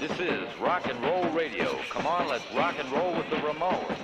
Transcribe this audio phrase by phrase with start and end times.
[0.00, 1.76] This is rock and roll radio.
[1.90, 3.98] Come on, let's rock and roll with the Ramones.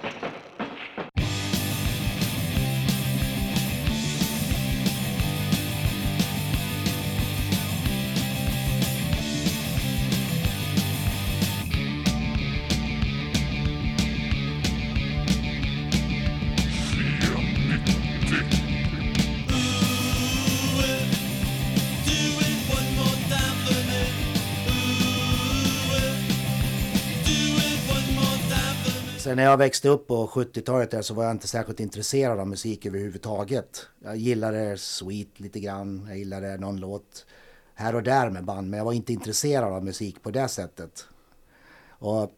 [29.35, 33.87] När jag växte upp på 70-talet så var jag inte särskilt intresserad av musik överhuvudtaget.
[33.99, 37.27] Jag gillade Sweet lite grann, jag gillade någon låt
[37.75, 41.07] här och där med band, men jag var inte intresserad av musik på det sättet.
[41.89, 42.33] Och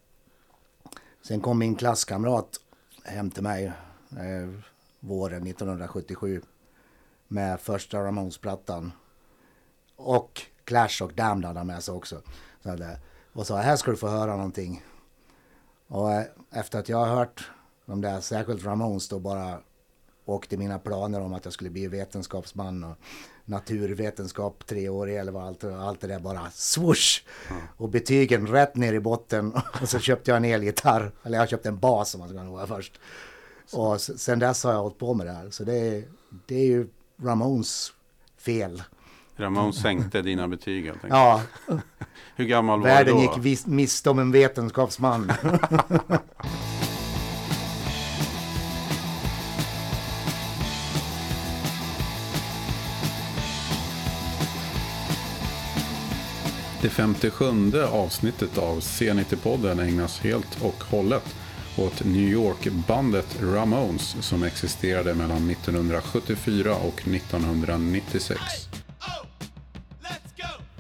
[1.23, 2.61] sen kom min klasskamrat
[3.05, 3.65] hem till mig
[4.11, 4.51] eh,
[5.01, 6.43] våren 1977
[7.29, 8.93] med första Ramones-plattan.
[9.97, 12.23] Och Clash och Damned hade han med sig också.
[12.63, 12.99] Så hade,
[13.33, 14.83] och sa, här ska du få höra någonting.
[15.89, 17.51] Och eh, efter att jag har hört
[17.87, 19.59] de där, särskilt Ramones då bara
[20.25, 22.97] åkte mina planer om att jag skulle bli vetenskapsman och
[23.45, 27.23] naturvetenskap treårig eller vad allt, allt det där bara swoosh!
[27.51, 27.63] Mm.
[27.77, 31.69] Och betygen rätt ner i botten och så köpte jag en elgitarr, eller jag köpte
[31.69, 33.01] en bas om man ska vara först.
[33.73, 36.05] Och sen dess har jag hållit på med det här, så det är,
[36.47, 36.89] det är ju
[37.23, 37.93] Ramones
[38.39, 38.83] fel.
[39.37, 41.13] Ramones sänkte dina betyg helt enkelt.
[41.13, 41.43] Ja.
[42.37, 43.43] Hur gammal var Världen du då?
[43.45, 45.33] gick miste om en vetenskapsman.
[56.83, 57.45] Det 57
[57.93, 61.35] avsnittet av C90-podden ägnas helt och hållet
[61.77, 68.41] åt New York-bandet Ramones som existerade mellan 1974 och 1996.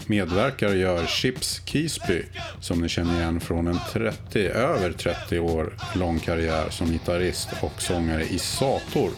[0.09, 2.23] Medverkar gör Chips Keesby
[2.61, 7.83] som ni känner igen från en 30, över 30 år lång karriär som gitarrist och
[7.83, 9.11] sångare i Sator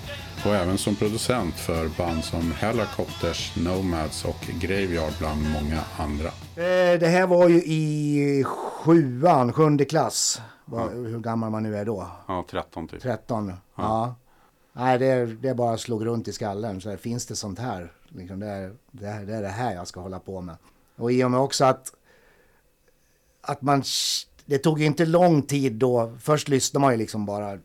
[0.44, 6.28] och även som producent för band som Helicopters, Nomads och Graveyard bland många andra.
[6.28, 10.40] Eh, det här var ju i sjuan, sjunde klass.
[10.64, 12.06] Var, hur gammal man nu är då.
[12.28, 13.02] Ja, 13 typ.
[13.02, 13.54] 13, ja.
[13.76, 14.14] ja.
[14.72, 16.80] Nej, det, det bara slog runt i skallen.
[16.80, 17.92] Så här, finns det sånt här?
[18.08, 20.56] Liksom det, är, det, är, det är det här jag ska hålla på med.
[20.98, 21.92] Och i och med också att,
[23.40, 23.82] att man...
[24.46, 26.16] Det tog ju inte lång tid då.
[26.20, 27.58] Först lyssnade man ju liksom bara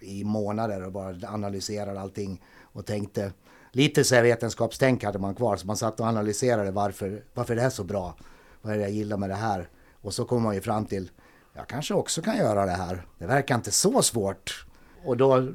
[0.00, 3.32] i månader och bara analyserade allting och tänkte
[3.72, 7.62] lite så här vetenskapstänk hade man kvar så man satt och analyserade varför, varför det
[7.62, 8.14] är så bra.
[8.62, 9.68] Vad är det jag gillar med det här?
[10.00, 11.10] Och så kom man ju fram till
[11.56, 13.06] jag kanske också kan göra det här.
[13.18, 14.66] Det verkar inte så svårt.
[15.04, 15.52] Och då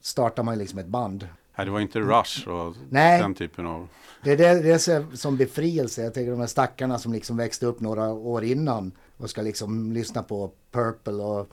[0.00, 1.28] startar man liksom ett band.
[1.56, 3.88] Nej, det var inte Rush och Nej, den typen av...
[4.22, 6.02] Det är det, det är som befrielse.
[6.02, 9.92] Jag tänker de här stackarna som liksom växte upp några år innan och ska liksom
[9.92, 11.48] lyssna på Purple och,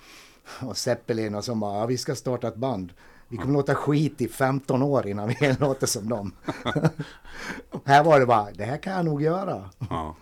[0.61, 2.93] och Zeppelin och så bara, ja, vi ska starta ett band.
[3.27, 6.31] Vi kommer låta skit i 15 år innan vi låter som dem.
[7.85, 9.69] här var det bara, det här kan jag nog göra.
[9.89, 10.15] Ja.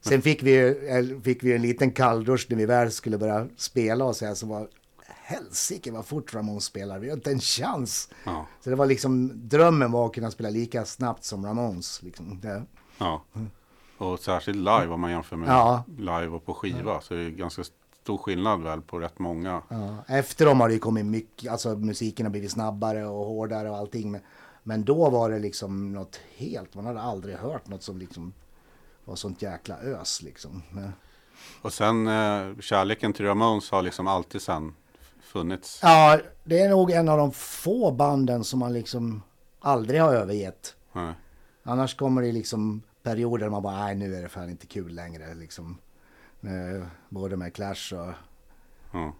[0.00, 0.74] Sen fick vi,
[1.24, 4.46] fick vi en liten kalldusch när vi väl skulle börja spela och så här, så
[4.46, 4.68] var
[5.26, 8.08] helsike vad fort Ramones spelar, vi har inte en chans.
[8.24, 8.46] Ja.
[8.60, 12.02] Så det var liksom, drömmen var att kunna spela lika snabbt som Ramones.
[12.02, 12.40] Liksom.
[12.98, 13.22] Ja,
[13.98, 15.84] och särskilt live om man jämför med ja.
[15.98, 16.92] live och på skiva.
[16.92, 17.00] Ja.
[17.00, 17.64] Så det är ganska
[18.02, 19.62] stor skillnad väl på rätt många.
[19.68, 20.04] Ja.
[20.08, 24.10] Efter dem har det kommit mycket, alltså musiken har blivit snabbare och hårdare och allting.
[24.10, 24.20] Men,
[24.62, 28.32] men då var det liksom något helt, man hade aldrig hört något som liksom
[29.04, 30.62] var sånt jäkla ös liksom.
[31.62, 34.74] Och sen eh, kärleken till Ramones har liksom alltid sen
[35.34, 35.80] funnits.
[35.82, 39.22] Ja, det är nog en av de få banden som man liksom
[39.60, 40.76] aldrig har övergett.
[40.92, 41.14] Nej.
[41.62, 44.94] Annars kommer det liksom perioder där man bara, nej nu är det fan inte kul
[44.94, 45.78] längre liksom.
[47.08, 48.12] Både med Clash och,
[48.92, 49.12] ja.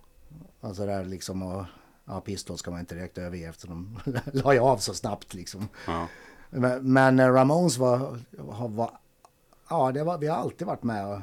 [0.60, 1.42] och sådär liksom.
[1.42, 1.64] Och,
[2.04, 5.68] ja, Pistol ska man inte direkt överge eftersom de la ju av så snabbt liksom.
[5.86, 6.06] Ja.
[6.50, 8.18] Men, men Ramones var,
[8.68, 8.90] var
[9.68, 11.20] ja, det var, vi har alltid varit med och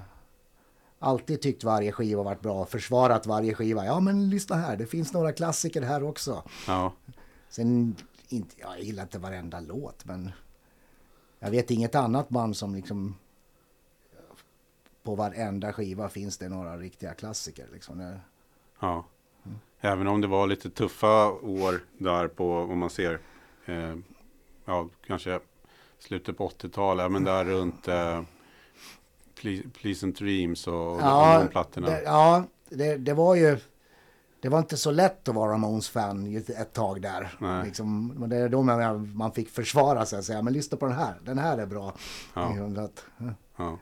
[1.02, 3.86] alltid tyckt varje skiva varit bra, försvarat varje skiva.
[3.86, 6.44] Ja, men lyssna här, det finns några klassiker här också.
[6.68, 6.94] Ja.
[7.50, 7.96] Sen,
[8.30, 10.32] inte, jag gillar inte varenda låt, men
[11.40, 13.16] jag vet inget annat band som liksom
[15.04, 17.68] på varenda skiva finns det några riktiga klassiker.
[17.74, 18.20] Liksom.
[18.80, 19.06] Ja.
[19.46, 19.60] Mm.
[19.80, 23.20] Även om det var lite tuffa år där på, om man ser,
[23.66, 23.96] eh,
[24.66, 25.40] ja, kanske
[26.00, 28.22] slutet på 80-talet, men där runt eh,
[29.82, 31.88] Pleasant Dreams och ja, de plattorna.
[31.88, 33.58] Det, ja, det, det, var ju...
[34.42, 37.64] Det var inte så lätt att vara Ramones-fan ett tag där.
[37.66, 40.96] Liksom, det är då man, man fick försvara sig och säga, men lyssna på den
[40.96, 41.94] här, den här är bra.
[42.34, 42.56] Ja.
[43.58, 43.78] ja.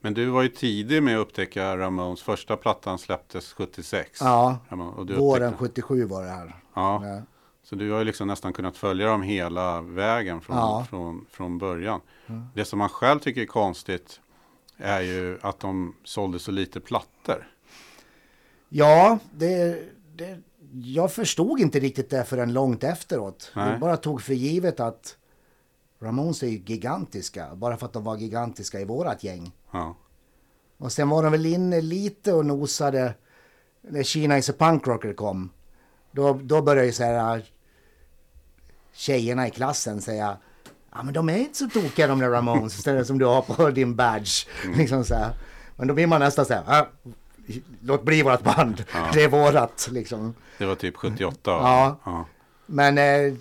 [0.00, 2.22] Men du var ju tidig med att upptäcka Ramones.
[2.22, 4.18] Första plattan släpptes 76.
[4.20, 4.58] Ja,
[4.96, 6.56] och du våren upptäckte- 77 var det här.
[6.74, 7.22] Ja, Ja.
[7.62, 10.86] så du har ju liksom nästan kunnat följa dem hela vägen från, Ja.
[10.90, 12.00] från, från början.
[12.54, 14.20] Det som man själv tycker är konstigt
[14.76, 17.48] är ju att de sålde så lite plattor.
[18.68, 19.82] Ja, det,
[20.16, 20.38] det,
[20.72, 23.52] jag förstod inte riktigt det förrän långt efteråt.
[23.56, 23.70] Nej.
[23.70, 25.16] Jag bara tog för givet att
[26.00, 29.52] Ramones är ju gigantiska, bara för att de var gigantiska i vårat gäng.
[29.70, 29.96] Ja,
[30.76, 33.14] Och sen var de väl inne lite och nosade
[33.80, 35.50] när Kina is a punk rocker kom.
[36.12, 37.44] Då, då började ju så här
[38.92, 40.36] tjejerna i klassen säga
[40.94, 43.70] Ja men de är inte så tokiga de där Ramones istället som du har på
[43.70, 44.46] din badge.
[44.76, 45.32] Liksom så här.
[45.76, 46.86] Men då blir man nästan så här, "Ah,
[47.80, 50.34] låt bli vårat band, det är vårat liksom.
[50.58, 51.50] det var typ 78.
[51.50, 51.96] Ja.
[52.04, 52.26] ja.
[52.66, 53.34] Men eh,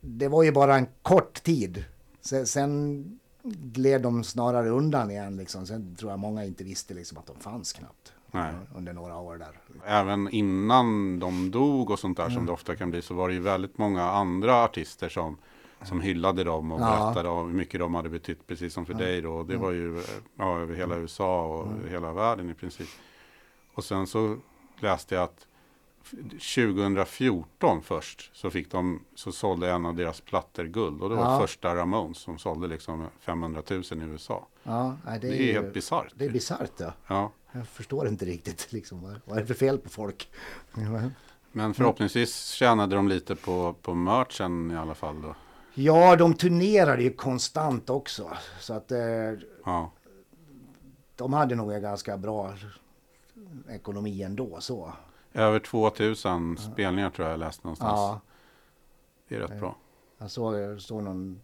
[0.00, 1.84] det var ju bara en kort tid.
[2.20, 3.04] Sen, sen
[3.52, 5.66] gled de snarare undan igen liksom.
[5.66, 8.12] Sen tror jag många inte visste liksom att de fanns knappt.
[8.30, 8.52] Nej.
[8.76, 9.60] Under några år där.
[9.86, 13.34] Även innan de dog och sånt där som det ofta kan bli så var det
[13.34, 15.36] ju väldigt många andra artister som,
[15.82, 16.84] som hyllade dem och Ja.
[17.04, 19.42] berättade om hur mycket de hade betytt precis som för dig då.
[19.42, 20.02] Det var ju
[20.36, 22.88] ja, över hela USA och hela världen i princip.
[23.74, 24.36] Och sen så
[24.80, 25.46] läste jag att
[26.02, 26.14] f-
[26.54, 31.32] 2014 först så fick de så sålde en av deras plattor guld och det var
[31.32, 31.40] Ja.
[31.40, 34.46] första Ramones som sålde liksom 500 000 i USA.
[34.62, 36.12] Ja, det, Det är, ju- helt bisarrt.
[36.14, 36.92] Det är bisarrt ja.
[37.06, 37.32] Ja.
[37.52, 39.18] Jag förstår inte riktigt liksom.
[39.24, 40.28] Vad är det för fel på folk?
[41.52, 45.34] Men förhoppningsvis tjänade de lite på, på merchen i alla fall då.
[45.74, 48.30] Ja, de turnerade ju konstant också.
[48.60, 48.98] Så att eh,
[49.64, 49.90] Ja.
[51.16, 52.52] de hade nog en ganska bra
[53.68, 54.92] ekonomi ändå så.
[55.32, 57.92] Över 2000 spelningar tror jag jag läste någonstans.
[57.98, 58.20] Ja,
[59.28, 59.76] Det är rätt bra.
[60.18, 61.40] jag såg, såg någon,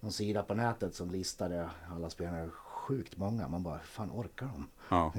[0.00, 2.50] någon sida på nätet som listade alla spelare.
[2.50, 3.48] Sjukt många.
[3.48, 4.68] Man bara, fan orkar de?
[4.88, 5.12] Ja.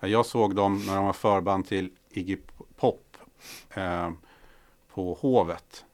[0.00, 2.36] Ja, Jag såg dem när de var förband till Iggy
[2.76, 3.16] Pop
[3.74, 4.10] eh,
[4.92, 5.84] på Hovet.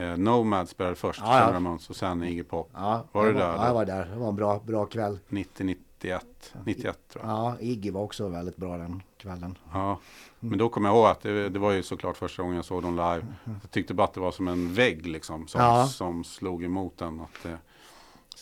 [0.00, 1.52] Eh, Nomad spelade först, Ja, ja.
[1.56, 2.70] Ramones och sen Iggy Pop.
[2.74, 4.06] Ja, Var du där Ja, jag var där.
[4.12, 5.18] Det var en bra, bra kväll.
[5.28, 6.24] 90, 91,
[6.64, 7.32] 91 tror jag.
[7.32, 9.58] Ja, Iggy var också väldigt bra den kvällen.
[9.72, 9.98] Ja.
[10.40, 12.82] Men då kommer jag ihåg att det, det var ju såklart första gången jag såg
[12.82, 13.26] dem live.
[13.62, 15.86] Jag tyckte bara att det var som en vägg liksom som, Ja.
[15.86, 17.20] som slog emot den.
[17.20, 17.52] Att, eh,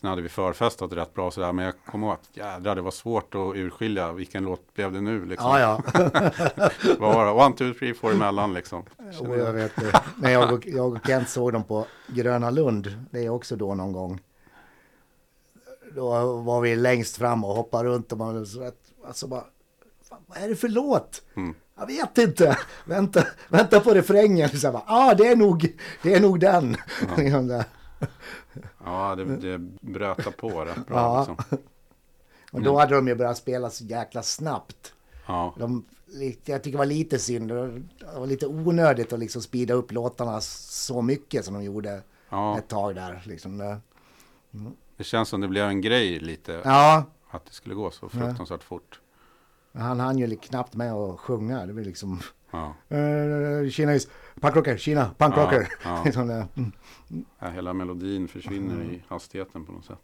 [0.00, 1.52] sen hade vi förfestat rätt bra sådär.
[1.52, 5.00] Men jag kommer ihåg att jädrar det var svårt att urskilja vilken låt blev det
[5.00, 5.50] nu liksom.
[5.50, 5.82] Ja, ja.
[6.98, 7.32] Vad var det?
[7.32, 8.82] One, two, three, four emellan liksom.
[9.20, 10.00] Och jag vet det.
[10.16, 13.74] När jag och, jag och Kent såg dem på Gröna Lund, det är också då
[13.74, 14.20] någon gång.
[15.94, 19.44] Då var vi längst fram och hoppade runt och man så att, alltså bara,
[20.08, 21.22] "Fan, vad är det för låt?
[21.36, 21.54] Mm.
[21.78, 22.58] Jag vet inte.
[22.84, 24.48] Vänta, vänta på refrängen.
[24.48, 26.76] Så bara, ah, det är nog, det är nog den.
[27.16, 27.64] Liksom där.
[28.84, 30.96] Ja, det, det bröt på rätt bra.
[30.96, 31.18] Ja.
[31.18, 31.58] Liksom.
[32.52, 34.92] och då hade de ju börjat spela så jäkla snabbt.
[35.26, 35.84] Ja, De,
[36.44, 37.48] jag tycker det var lite synd.
[37.48, 37.82] Det
[38.16, 42.68] var lite onödigt att liksom speeda upp låtarna så mycket som de gjorde ja, ett
[42.68, 43.22] tag där.
[43.26, 43.80] Liksom.
[44.96, 46.60] det känns som det blev en grej lite.
[46.64, 49.00] Ja, Att det skulle gå så fruktansvärt fort.
[49.72, 51.66] han hann ju knappt med att sjunga.
[51.66, 52.20] Det var liksom...
[52.50, 52.74] Ja.
[52.92, 53.68] Uh,
[54.40, 55.68] punkrocker, Kina, punkrocker.
[55.84, 56.46] Ja, ja.
[56.56, 56.72] Mm.
[57.38, 59.98] Ja, hela melodin försvinner i hastigheten på något sätt.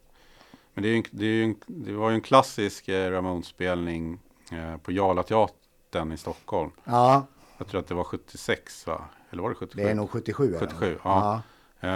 [0.73, 4.19] Men det, en, det, en, det var ju en klassisk eh, Ramones-spelning
[4.51, 6.71] eh, på Jarlateatern i Stockholm.
[6.83, 7.25] ja,
[7.57, 9.01] Jag tror att det var 76 va?
[9.29, 9.83] Eller var det 77?
[9.83, 10.47] det är nog 77.
[10.55, 10.67] är det.
[10.67, 11.41] 77, ja.
[11.79, 11.89] Eh,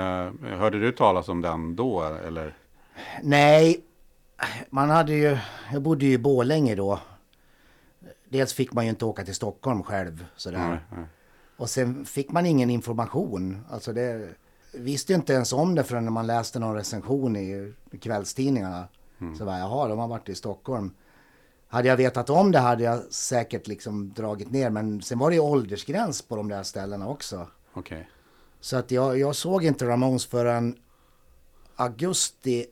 [0.57, 2.57] hörde du talas om den då eller?
[3.23, 3.83] Nej,
[4.69, 5.37] man hade ju...
[5.73, 6.99] Jag bodde ju i Borlänge då.
[8.29, 10.67] Dels fick man ju inte åka till Stockholm själv sådär.
[10.69, 11.05] Nej, nej.
[11.59, 13.65] Och sen fick man ingen information.
[13.69, 14.29] Alltså det
[14.73, 18.87] visste inte ens om det förrän man läste någon recension i kvällstidningarna.
[19.37, 20.91] Så var jaha, de har varit i Stockholm.
[21.67, 24.69] Hade jag vetat om det hade jag säkert liksom dragit ner.
[24.69, 27.47] Men sen var det ju åldersgräns på de där ställena också.
[27.73, 28.09] Okej.
[28.59, 30.75] Så att jag, jag såg inte Ramones förrän
[31.75, 32.65] augusti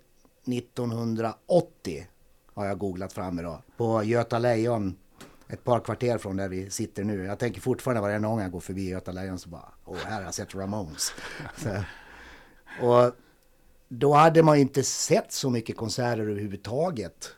[0.45, 2.07] 1980
[2.53, 3.61] har jag googlat fram idag.
[3.77, 4.97] På Göta Lejon,
[5.49, 7.23] ett par kvarter från där vi sitter nu.
[7.23, 10.21] Jag tänker fortfarande varje gång jag går förbi Göta Lejon så bara, åh här har
[10.21, 11.11] jag sett Ramones.
[11.57, 11.83] Så,
[12.81, 13.11] och
[13.87, 17.29] då hade man ju inte sett så mycket konserter överhuvudtaget.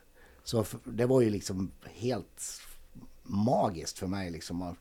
[0.44, 2.60] Så det var ju liksom helt
[3.22, 4.76] magiskt för mig liksom.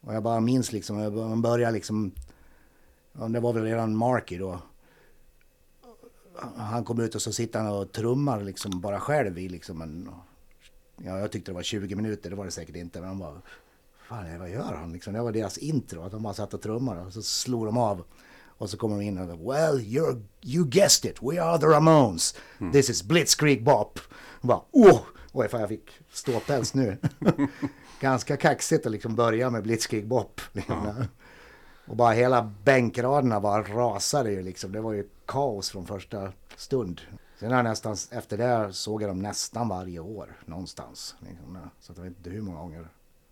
[0.00, 2.12] Och jag bara minns liksom, man började liksom,
[3.12, 4.58] det var väl redan Marky då.
[6.56, 10.10] Han kom ut och så sitter han och trummar liksom bara själv i liksom en,
[11.04, 13.42] ja jag tyckte det var 20 minuter, det var det säkert inte, men han bara,
[14.08, 15.12] fan vad gör han liksom?
[15.12, 18.04] Det var deras intro, att de bara satt och trummade och så slog de av.
[18.62, 21.22] Och så kommer de in och Well, you're, you guessed it.
[21.22, 22.34] We are the Ramones.
[22.72, 23.98] This is Blitzkrieg Bop.
[24.14, 25.00] Och bara, oh!
[25.32, 26.96] Oj, fan jag fick ståpäls nu.
[28.00, 30.40] Ganska kaxigt att liksom börja med Blitzkrieg Bop.
[30.52, 31.04] Liksom.
[31.86, 34.72] Och bara hela bänkraderna bara rasade ju liksom.
[34.72, 37.00] Det var ju kaos från första stund.
[37.42, 41.14] Sen har jag nästan, efter det såg jag dem nästan varje år någonstans.
[41.18, 41.58] Liksom.
[41.80, 42.88] Så jag vet inte hur många gånger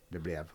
[0.08, 0.46] det blev.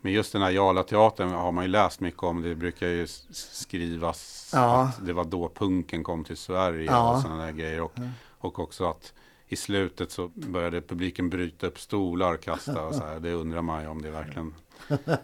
[0.00, 2.42] Men just den här Jala-teatern har man ju läst mycket om.
[2.42, 4.82] Det brukar ju skrivas Ja.
[4.82, 7.14] att det var då punken kom till Sverige Ja.
[7.16, 7.80] och sådana där grejer.
[7.80, 7.92] Och,
[8.38, 9.12] och också att
[9.48, 13.20] i slutet så började publiken bryta upp stolar och kasta och så här.
[13.20, 14.54] Det undrar man ju om det verkligen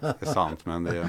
[0.00, 0.66] är sant.
[0.66, 1.08] Men det,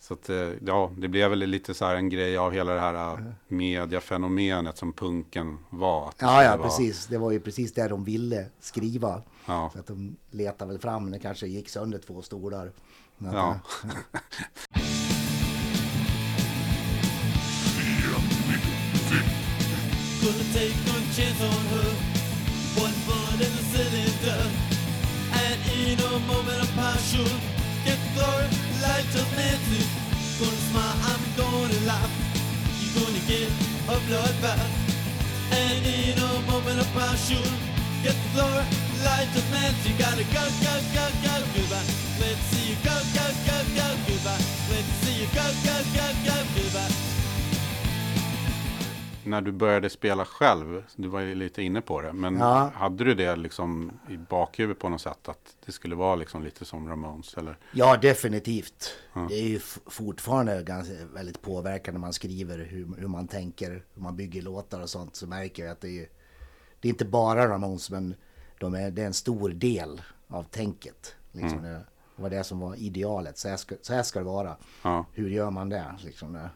[0.00, 2.80] så att, eh, ja, det blev väl lite så här en grej av hela det
[2.80, 6.12] här eh, mediafenomenet som punken var.
[6.18, 7.06] Ja, ja, precis.
[7.06, 9.22] Det var ju precis det de ville skriva.
[9.46, 9.70] Ja.
[9.72, 12.72] Så att de letade väl fram, det kanske gick sönder två stolar.
[13.18, 13.58] Ja.
[33.26, 33.50] Get
[33.88, 34.70] a bloodbath.
[35.50, 37.42] And in a moment of passion,
[38.02, 38.62] get glory
[39.02, 39.92] like just Nancy.
[39.98, 41.82] Gotta go, go, go, go, goodbye.
[42.20, 44.44] Let's see you go, go, go, go, goodbye.
[44.70, 47.05] Let's see you go, go, go, go, goodbye.
[49.26, 52.70] När du började spela själv, du var ju lite inne på det, men Ja.
[52.74, 55.28] hade du det liksom i bakhuvudet på något sätt?
[55.28, 57.34] Att det skulle vara liksom lite som Ramones?
[57.34, 57.58] Eller?
[57.72, 58.94] Ja, definitivt.
[59.28, 64.02] Det är ju fortfarande ganska, väldigt påverkande när man skriver hur, hur man tänker, hur
[64.02, 65.16] man bygger låtar och sånt.
[65.16, 66.08] Så märker jag att det är,
[66.80, 68.14] det är inte bara Ramones, men
[68.60, 71.14] de är, det är en stor del av tänket.
[71.32, 71.68] Liksom det,
[72.16, 73.38] det var det som var idealet.
[73.38, 74.56] Så här ska, så här ska det vara.
[74.82, 75.06] Ja.
[75.12, 75.84] Hur gör man det?
[76.04, 76.50] Liksom det.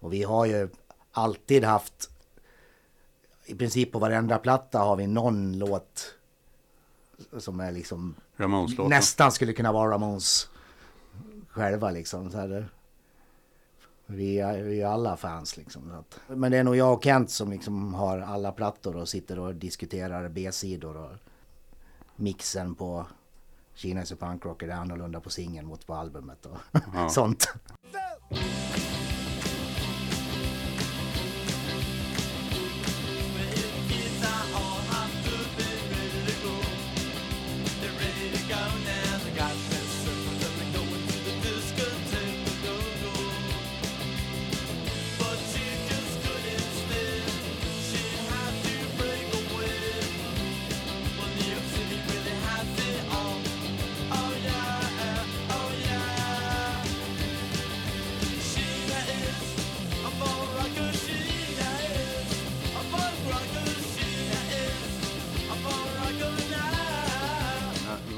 [0.00, 0.68] Och vi har ju
[1.14, 2.10] alltid haft,
[3.44, 6.14] i princip på varenda platta har vi någon låt
[7.38, 8.90] som är liksom Ramones-låten?
[8.90, 10.48] nästan skulle kunna vara Ramones
[11.48, 12.30] själva liksom.
[12.30, 12.68] Så här,
[14.06, 15.82] vi, är, vi är alla fans liksom.
[15.90, 19.08] Så att, men det är nog jag och Kent som liksom har alla plattor och
[19.08, 21.10] sitter och diskuterar B-sidor och
[22.16, 23.06] mixen på
[23.74, 26.58] Kina is a punk rocker är annorlunda på singeln mot på albumet och
[26.94, 27.08] Ja.
[27.10, 27.48] sånt.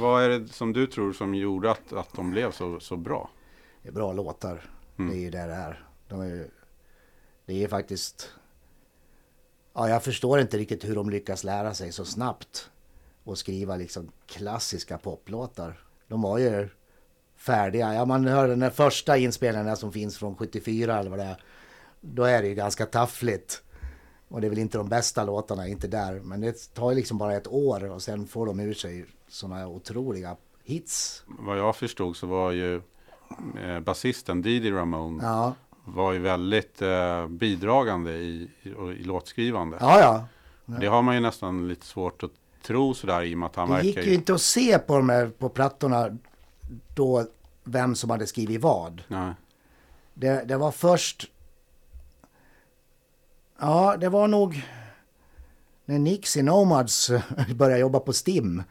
[0.01, 3.31] Vad är det som du tror som gjorde att, att de blev så, så bra?
[3.83, 4.71] Det är bra låtar.
[4.97, 5.89] Det är ju det det är.
[6.09, 6.49] De är ju,
[7.47, 8.31] det är faktiskt...
[9.75, 12.71] Ja, jag förstår inte riktigt hur de lyckas lära sig så snabbt
[13.25, 15.81] och skriva liksom klassiska poplåtar.
[16.09, 16.69] De var ju
[17.37, 17.95] färdiga.
[17.95, 21.43] Ja, man hör den första inspelningen som finns från 74 eller vad det är.
[22.01, 23.63] Då är det ju ganska taffligt.
[24.29, 26.21] Och det är väl inte de bästa låtarna, inte där.
[26.21, 29.57] Men det tar ju liksom bara ett år och sen får de ur sig sådana
[29.57, 31.25] här otroliga hits.
[31.27, 32.83] Vad jag förstod så var ju
[33.65, 35.55] eh, basisten Didi Ramone Ja,
[35.85, 39.77] var ju väldigt eh, bidragande i, i, i låtskrivande.
[39.81, 40.01] ja.
[40.01, 40.27] ja.
[40.81, 42.31] Det har man ju nästan lite svårt att
[42.63, 44.97] tro sådär i och med att han Det verkar gick ju inte att se på
[44.97, 46.17] de här på plattorna
[46.95, 47.25] då
[47.65, 49.03] vem som hade skrivit vad.
[49.09, 49.33] Nej.
[50.15, 51.31] Det, det var först...
[53.59, 54.63] Ja, det var nog
[55.85, 57.11] när Nixie Nomads
[57.55, 58.63] började jobba på STIM.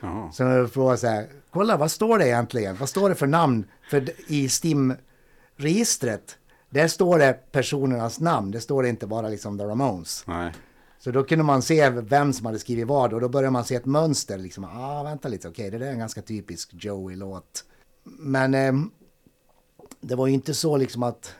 [0.00, 0.32] Jaha.
[0.32, 2.76] Så jag frågade så här, kolla vad står det egentligen?
[2.76, 6.38] Vad står det för namn för i STIM-registret?
[6.70, 10.24] Där står det personernas namn, det står det inte bara liksom The Ramones.
[10.26, 10.52] Nej.
[10.98, 13.74] Så då kunde man se vem som hade skrivit vad och då började man se
[13.74, 14.38] ett mönster.
[14.38, 17.64] Liksom, ah, vänta lite, okej, det där är en ganska typisk Joey-låt.
[18.04, 18.72] Men eh,
[20.00, 21.34] det var ju inte så liksom att,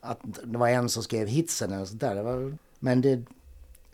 [0.00, 2.14] att det var en som skrev hitsen eller sånt där.
[2.14, 3.22] Det var, men det,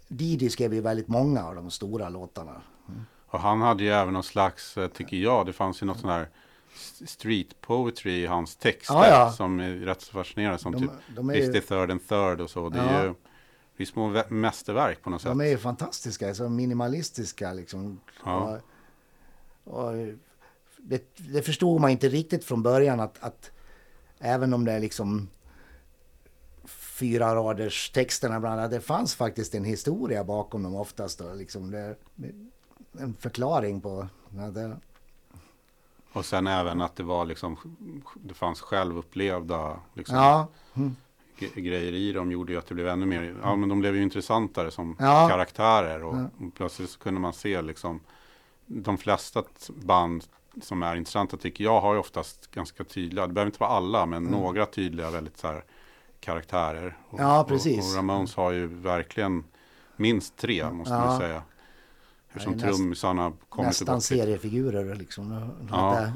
[0.08, 2.62] Didi skrev ju väldigt många av de stora låtarna.
[3.26, 6.10] Och han hade ju även någon slags, eh, tycker jag, det fanns ju något sån
[6.10, 6.28] här
[7.06, 9.32] street poetry i hans texter Ja, ja.
[9.32, 10.58] som är rätt så fascinerande.
[10.58, 12.68] Som De- typ de är ju- third and third och så.
[12.68, 13.04] Det är Ja.
[13.04, 13.14] ju
[13.76, 15.28] det är små mästerverk på något sätt.
[15.30, 18.00] De är ju fantastiska, så minimalistiska liksom.
[18.24, 18.58] Ja.
[19.64, 19.92] Och, och
[20.78, 23.50] det, det förstod man inte riktigt från början att, att,
[24.18, 25.28] även om det är liksom
[26.66, 31.18] fyra raders texterna bland annat, det fanns faktiskt en historia bakom dem oftast.
[31.18, 31.96] Då, liksom det,
[33.00, 34.06] en förklaring på...
[34.36, 34.76] Ja, det,
[36.12, 37.56] Och sen även att det var liksom,
[38.14, 40.46] det fanns självupplevda liksom, ja,
[41.38, 43.96] ge- grejer i dem gjorde ju att det blev ännu mer, ja men de blev
[43.96, 45.28] ju intressantare som Ja.
[45.30, 48.00] karaktärer och, och plötsligt så kunde man se liksom
[48.66, 50.24] de flesta band
[50.62, 54.06] som är intressanta tycker jag har ju oftast ganska tydliga, det behöver inte vara alla
[54.06, 55.64] men några tydliga väldigt så här
[56.20, 56.96] karaktärer.
[57.10, 57.78] Och, Ja, precis.
[57.84, 59.44] Och, och Ramones har ju verkligen
[59.96, 61.42] minst tre måste man säga.
[62.44, 64.00] Ja, är näst- trummisarna kommer nästan tillbaka.
[64.00, 65.50] seriefigurer liksom.
[65.70, 66.12] Ja.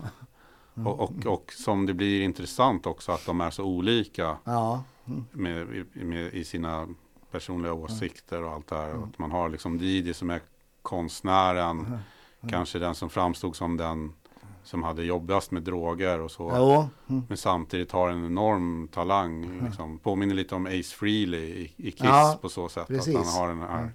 [0.74, 4.82] Och, och, och som det blir intressant också att de är så olika ja.
[5.30, 6.88] med, med, i sina
[7.30, 8.94] personliga åsikter och allt det här.
[8.94, 10.40] Och Att man har liksom Didi som är
[10.82, 11.98] konstnären,
[12.48, 14.12] kanske den som framstod som den
[14.64, 16.52] som hade jobbigast med droger och så.
[16.56, 16.88] Jo.
[17.14, 17.22] Mm.
[17.28, 19.60] Men samtidigt har en enorm talang.
[19.64, 19.98] Liksom.
[19.98, 22.86] Påminner lite om Ace Frehley i, i Kiss Ja, på så sätt.
[22.88, 23.16] precis.
[23.16, 23.92] Att han har den här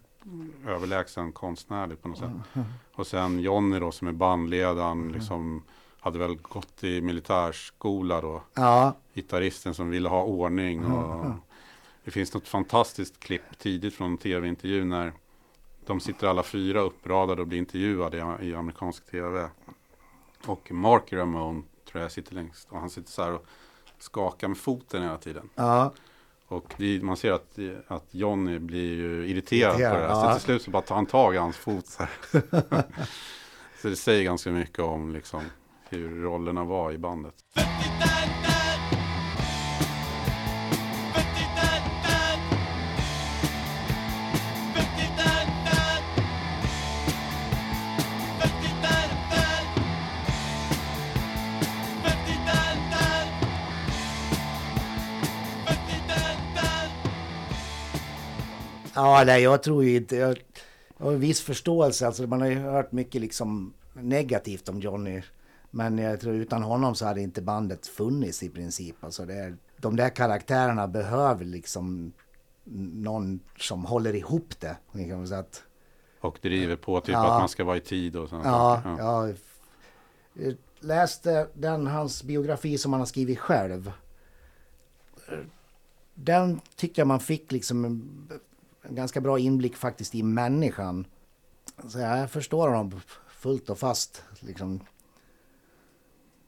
[0.68, 2.32] överlägsen konstnärlig på något sätt.
[2.96, 5.12] Och sen Johnny då som är bandledaren.
[5.12, 5.64] Liksom,
[6.00, 8.44] hade väl gått i militärskola då.
[8.54, 8.94] Ja.
[9.14, 10.86] Gitarristen som ville ha ordning.
[10.86, 11.26] Och
[12.04, 15.14] det finns något fantastiskt klipp tidigt från en tv-intervju när
[15.86, 19.50] de sitter alla fyra uppradade och blir intervjuade i, i amerikansk tv.
[20.46, 23.46] Och Mark Ramone tror jag sitter längst och han sitter så här och
[24.00, 25.50] skakar med foten hela tiden.
[25.56, 25.94] Ja.
[26.48, 30.16] Och det, man ser att, att Johnny blir ju irriterad på det Irriterad, här.
[30.16, 30.34] Så ja.
[30.34, 32.12] till slut så bara tar han tag i hans fot så här.
[33.82, 35.44] så det säger ganska mycket om liksom
[35.90, 37.36] hur rollerna var i bandet.
[58.96, 60.16] Ja, nej, jag tror ju inte...
[60.16, 60.38] Jag,
[60.98, 62.08] jag har en viss förståelse.
[62.08, 65.22] Alltså, man har ju hört mycket liksom negativt om Johnny.
[65.72, 69.04] Men jag tror utan honom så hade inte bandet funnits i princip.
[69.04, 72.12] Alltså det är, de där karaktärerna behöver liksom
[72.94, 74.78] någon som håller ihop det.
[74.92, 75.64] Liksom, så att,
[76.22, 77.34] Och driver på typ Ja.
[77.34, 79.28] att man ska vara i tid och sådana ja, ja.
[80.34, 83.92] Jag läste den, hans biografi som han har skrivit själv.
[86.14, 88.08] Den tyckte jag man fick liksom
[88.90, 91.06] ganska bra inblick faktiskt i människan.
[91.88, 94.80] Så jag förstår honom fullt och fast liksom,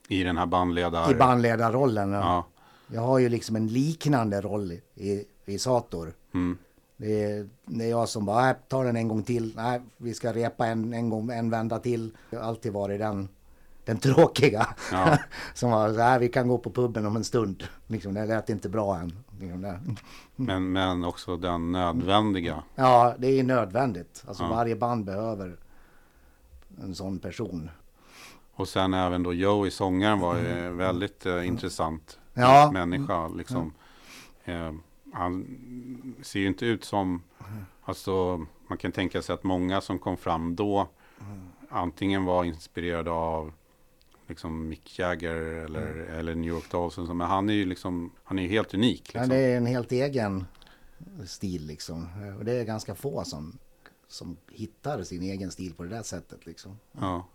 [0.07, 1.11] I den här bandledar...
[1.11, 2.11] i bandledarrollen.
[2.11, 2.45] Ja.
[2.87, 6.13] Jag har ju liksom en liknande roll i, i Sator.
[6.33, 6.57] Mm.
[6.97, 9.53] Det är, det är jag som bara, nej, ta den en gång till.
[9.55, 12.17] Nej, vi ska repa en, en gång, en vända till.
[12.29, 13.29] Jag har alltid varit den,
[13.87, 14.67] den tråkiga.
[14.91, 15.17] Ja.
[15.53, 17.63] som var så här, vi kan gå på puben om en stund.
[17.87, 19.13] Liksom, det lät inte bra än.
[19.39, 19.97] Liksom.
[20.35, 22.63] Men, men också den nödvändiga.
[22.75, 24.23] Ja, det är nödvändigt.
[24.27, 24.49] Alltså Ja.
[24.49, 25.55] varje band behöver
[26.83, 27.69] en sån person.
[28.55, 32.69] Och sen även då Joey, sångaren, var ju en väldigt eh, intressant Ja.
[32.73, 33.27] människa.
[33.27, 33.73] Liksom.
[34.45, 34.71] Eh,
[35.13, 35.45] han
[36.21, 37.21] ser ju inte ut som,
[37.83, 40.87] alltså man kan tänka sig att många som kom fram då
[41.69, 43.51] antingen var inspirerade av
[44.27, 46.97] liksom Mick Jagger eller, eller New York Dolls.
[46.97, 49.13] Men han är ju liksom, han är ju helt unik.
[49.13, 49.29] Liksom.
[49.29, 50.45] det är en helt egen
[51.25, 52.07] stil liksom.
[52.39, 53.57] Och det är ganska få som,
[54.07, 56.79] som hittar sin egen stil på det där sättet liksom.
[56.91, 57.27] Ja.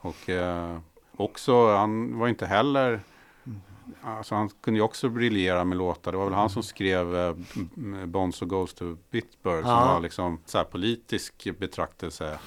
[0.00, 0.78] Och eh,
[1.16, 3.00] också, han var inte heller...
[4.02, 6.12] Alltså han kunde ju också briljera med låtar.
[6.12, 7.34] Det var väl han som skrev eh,
[8.06, 9.62] Bonzo Goes to Bitburg.
[9.62, 9.92] Som Ja.
[9.94, 12.38] var liksom så politisk betraktelse.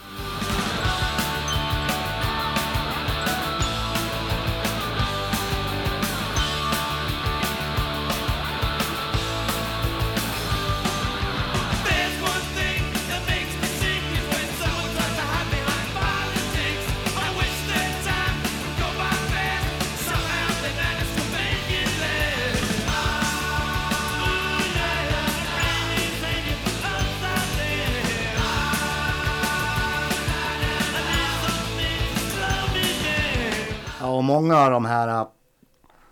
[34.02, 35.28] Ja, och många av de här äh,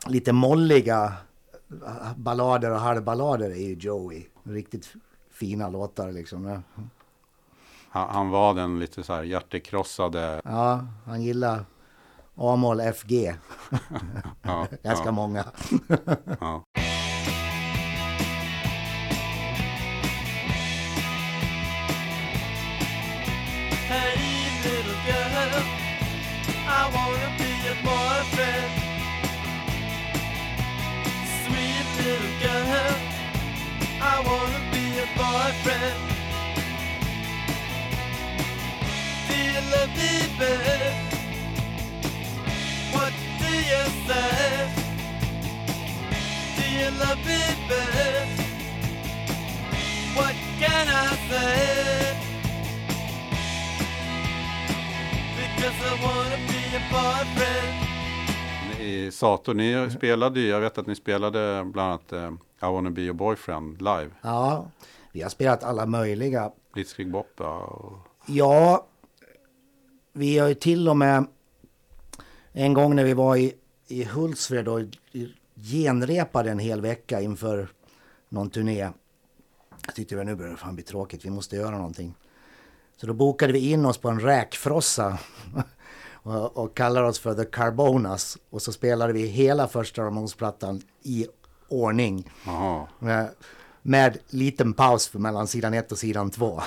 [0.07, 1.13] lite molliga
[1.85, 4.25] äh, ballader och halvballader är ju Joey.
[4.43, 4.93] Riktigt
[5.31, 6.63] fina låtar liksom.
[7.89, 10.41] Han, han var den lite så här hjärtekrossade.
[10.43, 11.65] Ja, han gillar
[12.35, 13.11] A-moll FG.
[14.41, 15.45] Ja, Ganska ja, många.
[16.39, 16.63] ja.
[46.99, 48.27] Me, babe?
[50.15, 52.17] What can I say?
[55.37, 57.73] Because I wanna be your boyfriend.
[58.81, 62.31] I Sator, ni spelade ju, jag vet att ni spelade bland annat eh,
[62.69, 64.09] I wanna be your boyfriend live.
[64.21, 64.65] Ja,
[65.11, 66.51] vi har spelat alla möjliga.
[66.73, 68.87] Blitzkrieg Bop ja, och Ja,
[70.13, 71.27] vi har ju till och med
[72.51, 73.53] en gång när vi var i,
[73.87, 74.79] i Hultsfred och
[75.63, 77.69] genrepade en hel vecka inför
[78.29, 78.91] någon turné.
[79.85, 82.15] Jag tyckte att nu börjar det fan bli tråkigt, vi måste göra någonting.
[82.97, 85.19] Så då bokade vi in oss på en räkfrossa
[86.13, 88.37] och, och kallade oss för The Carbonas.
[88.49, 91.27] Och så spelade vi hela första Ramones-plattan i
[91.67, 92.31] ordning.
[92.45, 92.87] Jaha,
[93.81, 96.61] Med, liten paus för mellan sidan ett och sidan två.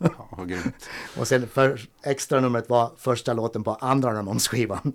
[0.00, 0.88] ja, vad grymt.
[1.18, 4.92] och sen för extra numret var första låten på andra Ramones-skivan.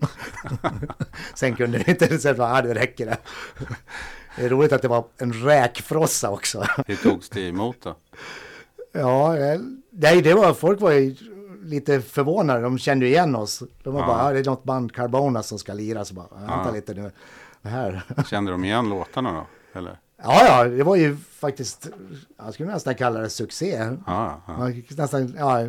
[1.33, 3.17] sen kunde det inte, sen var ah, det räcker det.
[4.37, 6.65] Det är roligt att det var en räkfrossa också.
[6.87, 7.95] Hur togs det emot då?
[8.91, 9.59] ja, eh,
[9.91, 11.15] nej, det var, folk var ju
[11.63, 12.61] lite förvånade.
[12.61, 13.63] De kände igen oss.
[13.83, 14.07] De var Ja.
[14.07, 16.05] bara, ah, det är något band Carbona som ska lira.
[16.05, 16.71] Så bara, vänta Ja.
[16.71, 17.11] lite nu.
[17.61, 18.03] Det här.
[18.29, 19.47] Kände de igen låtarna då?
[19.79, 19.99] Eller?
[20.23, 21.87] Ja, ja, det var ju faktiskt,
[22.37, 23.89] jag skulle nästan kalla det succé.
[24.47, 25.59] Man gick nästan, ja,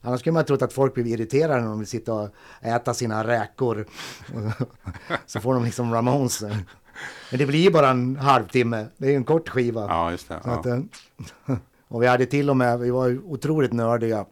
[0.00, 2.28] annars skulle man trott att folk blev irriterade när de vill sitta och
[2.60, 3.86] äta sina räkor.
[5.26, 6.42] Så får de liksom Ramones.
[7.30, 8.86] Men det blir ju bara en halvtimme.
[8.96, 9.80] Det är en kort skiva.
[9.88, 10.36] ja just det.
[10.36, 10.74] Att, Ja.
[11.48, 11.56] eh,
[11.88, 14.26] och vi hade till och med, vi var otroligt nördiga.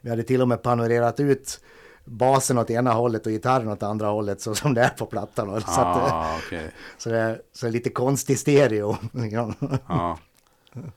[0.00, 1.60] Vi hade till och med panorerat ut
[2.04, 5.48] basen åt ena hållet och gitarren åt andra hållet så som det är på plattan.
[5.50, 6.70] Och så, att, Ah, okej.
[6.98, 8.96] så, det, är- så det är lite konstig stereo.
[9.88, 10.18] Ja.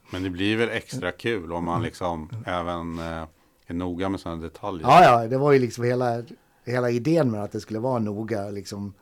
[0.10, 3.24] Men det blir väl extra kul om man liksom även eh,
[3.68, 4.88] är noga med sådana detaljer.
[4.88, 6.24] Ja, ja, det var ju liksom hela,
[6.66, 8.50] hela idén med att det skulle vara noga.
[8.50, 8.94] Liksom,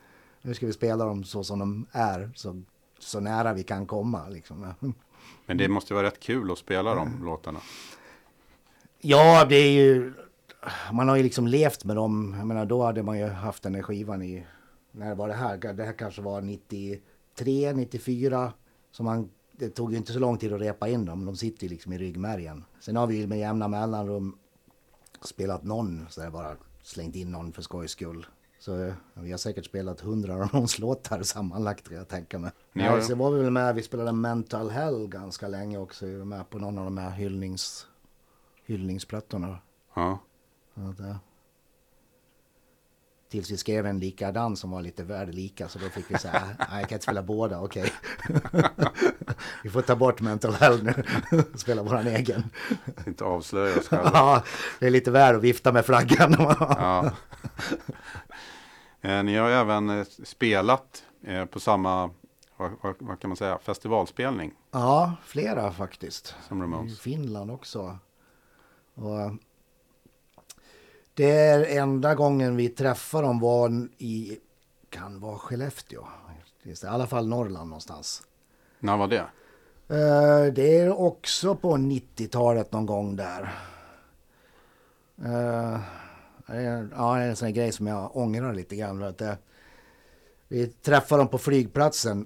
[0.41, 2.61] nu ska vi spela dem så som de är, så,
[2.99, 4.29] så nära vi kan komma.
[4.29, 4.73] Liksom.
[5.45, 7.59] Men det måste vara rätt kul att spela de låtarna.
[9.01, 10.13] Ja, det är ju...
[10.91, 12.35] Man har ju liksom levt med dem.
[12.37, 14.45] Jag menar, då hade man ju haft den här skivan i...
[14.91, 15.57] När var det här?
[15.57, 18.53] Det här kanske var 93, 94.
[18.91, 21.25] Så man, det tog ju inte så lång tid att repa in dem.
[21.25, 22.65] De sitter ju liksom i ryggmärgen.
[22.79, 24.37] Sen har vi ju med jämna mellanrum
[25.21, 28.25] spelat någon, så där bara slängt in någon för skojs skull.
[28.59, 32.51] Så vi har säkert spelat hundra Ramones-låtar sammanlagt kan jag tänka mig.
[32.75, 36.05] Har- Nej, så var vi väl med, vi spelade Mental Hell ganska länge också.
[36.05, 37.87] Vi var med på någon av de här hyllnings,
[38.65, 39.57] hyllningsplattorna.
[39.93, 40.19] Ja.
[40.75, 41.15] Att,
[43.29, 46.79] tills vi skrev en likadan som var lite värdelika så då fick vi säga, nej
[46.79, 47.93] jag kan inte spela båda, okej.
[49.63, 51.03] vi får ta bort Mental Hell nu
[51.53, 52.43] och spela våran egen.
[53.07, 54.09] Inte avslöja oss själva.
[54.13, 54.43] Ja,
[54.79, 56.35] det är lite värre att vifta med flaggan.
[56.59, 57.11] Ja.
[59.01, 62.09] Eh, Ni har ju även eh, spelat eh, på samma,
[62.57, 66.35] vad, vad, kan man säga, festivalspelning ja, flera faktiskt.
[66.47, 66.99] som I Ramones.
[66.99, 67.97] Finland också.
[68.93, 69.31] Och
[71.13, 74.39] det är enda gången vi träffade dem var i,
[74.89, 76.03] kan vara Skellefteå.
[76.63, 78.21] I alla fall Norrland någonstans.
[78.79, 79.25] När var det?
[79.87, 83.53] Eh, det är också på 90-talet någon gång där.
[85.25, 85.79] Eh,
[86.95, 89.03] ja, det är en sån grej som jag ångrar lite grann.
[89.03, 89.21] Att,
[90.47, 92.25] vi träffade dem på flygplatsen.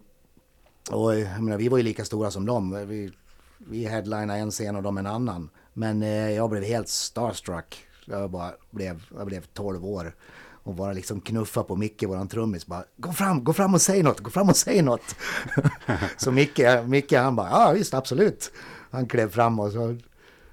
[0.91, 2.87] Och jag menar, vi var ju lika stora som dem.
[2.87, 3.11] Vi,
[3.57, 5.49] vi headlinade en scen och de en annan.
[5.73, 7.86] Men eh, jag blev helt starstruck.
[8.09, 10.15] Jag, bara blev, jag blev 12 år.
[10.63, 12.67] Och bara liksom knuffa på Micke, våran trummis.
[12.67, 15.15] Bara, gå fram, gå fram och säg något, gå fram och säg något.
[16.17, 18.51] så Micke, Micke han bara, ja visst absolut.
[18.91, 19.97] Han klev fram och så,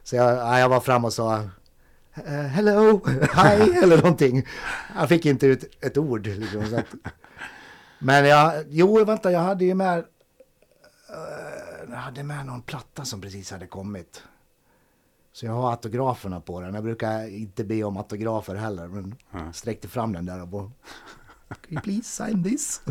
[0.02, 1.36] så jag, ja, jag var fram och sa,
[2.14, 4.46] eh, hello, hi eller någonting.
[4.94, 6.26] Han fick inte ut ett ord.
[6.26, 6.86] Liksom, så att,
[7.98, 10.04] men jag, jo vänta, jag hade ju med, eh,
[11.90, 14.22] jag hade med någon platta som precis hade kommit.
[15.34, 16.74] Så jag har autograferna på den.
[16.74, 18.88] Jag brukar inte be om autografer heller.
[18.88, 19.14] Men
[19.52, 20.70] sträckte fram den där och bara...
[21.48, 22.82] Can you please sign this?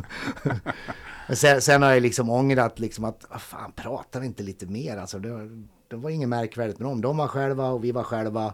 [1.36, 4.98] Sen, sen har jag liksom ångrat liksom att, ah, fan pratar vi inte lite mer?
[4.98, 7.02] Alltså det, var- det var inget märkvärdigt med dem.
[7.02, 8.54] De var själva och vi var själva.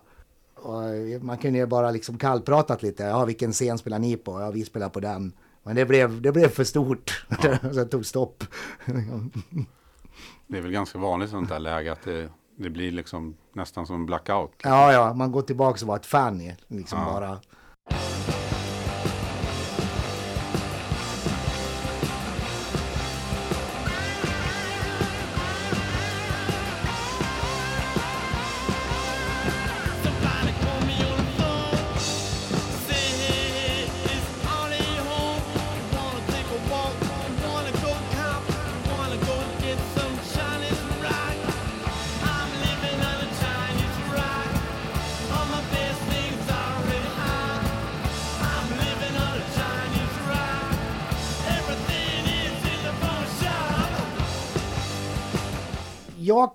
[0.55, 0.81] Och
[1.21, 3.03] man kunde ju bara liksom kallpratat lite.
[3.03, 4.41] Ja, vilken scen spelar ni på?
[4.41, 5.33] Ja, vi spelar på den.
[5.63, 7.25] Men det blev, det blev för stort.
[7.61, 8.43] så det tog stopp.
[10.47, 12.29] Det är väl ganska vanligt sånt här läge att det,
[12.63, 14.51] det blir liksom nästan som en blackout.
[14.63, 17.05] Ja, ja, man går tillbaka och var ett fan i, liksom Ja.
[17.13, 17.39] bara.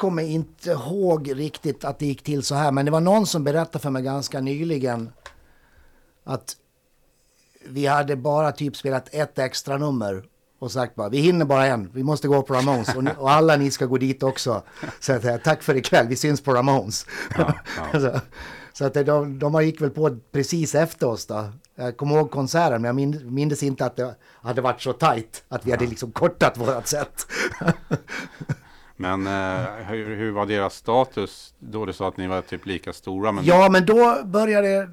[0.05, 3.45] Kommer inte ihåg riktigt att det gick till så här, men det var någon som
[3.45, 5.11] berättade för mig ganska nyligen
[6.25, 6.57] att
[7.69, 10.25] vi hade bara typ spelat ett extra nummer
[10.59, 13.31] och sagt bara vi hinner bara en, vi måste gå på Ramones och, ni, och
[13.31, 14.63] alla ni ska gå dit också.
[15.01, 17.07] Så att, eh, tack för ikväll, vi syns på Ramones.
[17.39, 17.55] Ja,
[17.93, 18.01] ja.
[18.01, 18.21] så
[18.73, 21.53] så att de, de gick väl på precis efter oss då.
[21.75, 25.45] Jag kommer ihåg konserten men jag min, minns inte att det hade varit så tajt
[25.49, 27.27] att vi hade liksom kortat vårat sätt.
[28.97, 32.93] Men eh, hur, hur var deras status då du sa att ni var typ lika
[32.93, 33.33] stora?
[33.33, 34.91] Men, ja men då började,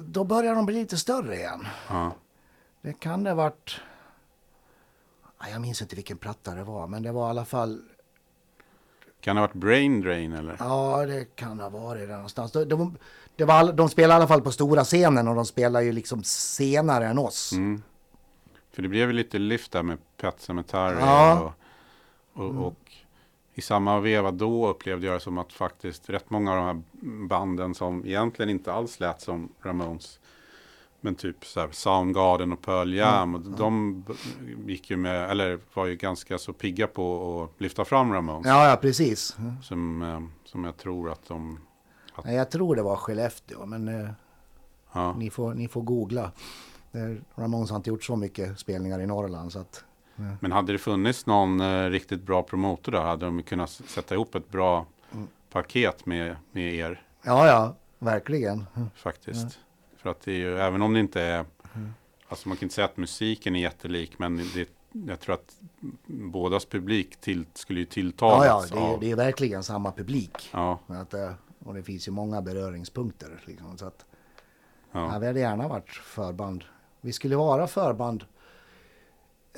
[0.00, 1.66] då började de bli lite större igen.
[1.88, 2.12] Ja.
[2.82, 3.80] Det kan det ha varit...
[5.52, 7.82] Jag minns inte vilken platta det var, men det var i alla fall...
[9.20, 10.56] Kan det ha varit Brain Drain eller?
[10.58, 12.52] Ja, det kan ha varit där någonstans.
[12.52, 12.96] De, de,
[13.36, 15.92] det var, all- de spelade i alla fall på stora scenen och de spelar ju
[15.92, 17.52] liksom senare än oss.
[17.52, 17.82] Mm.
[18.72, 21.52] För det blev ju lite lyft där med Pet Sematary Ja.
[22.34, 22.92] och, och, och
[23.58, 26.82] i samma veva då upplevde jag det som att faktiskt rätt många av de här
[27.28, 30.18] banden som egentligen inte alls lät som Ramones
[31.00, 34.04] men typ så Soundgarden och Pearl Jam och de
[34.66, 38.68] gick ju med, eller var ju ganska så pigga på att lyfta fram Ramones Ja,
[38.68, 39.36] ja, precis.
[39.62, 41.60] som, eh, som jag tror att de,
[42.24, 44.10] Nej, Jag tror det var Skellefteå, men eh,
[44.92, 46.32] ja, ni, får, ni får googla.
[47.34, 49.84] Ramones har inte gjort så mycket spelningar i Norrland, så att...
[50.40, 54.34] Men hade det funnits någon eh, riktigt bra promotor där hade de kunnat sätta ihop
[54.34, 54.86] ett bra
[55.50, 58.66] paket med, med er Ja, ja, verkligen.
[58.94, 59.58] faktiskt.
[59.96, 61.44] För att det är ju, även om det inte är,
[62.28, 65.56] alltså man kan inte säga att musiken är jättelik, men det, jag tror att
[66.06, 69.92] bådas publik till, skulle ju Ja, tilltalas ja, det är, av, det är verkligen samma
[69.92, 70.50] publik.
[70.52, 71.30] ja, Att, eh,
[71.64, 73.40] och det finns ju många beröringspunkter.
[73.44, 74.04] Liksom, så att,
[74.92, 75.12] ja.
[75.12, 76.64] ja, vi hade gärna varit förband.
[77.00, 78.24] Vi skulle vara förband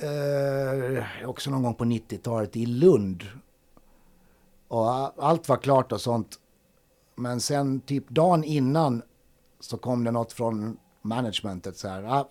[0.01, 3.23] eh, också någon gång på 90-talet i Lund.
[4.67, 6.39] Och allt var klart och sånt.
[7.15, 9.01] Men sen typ dagen innan
[9.59, 12.03] så kom det något från managementet så här.
[12.03, 12.29] Ah,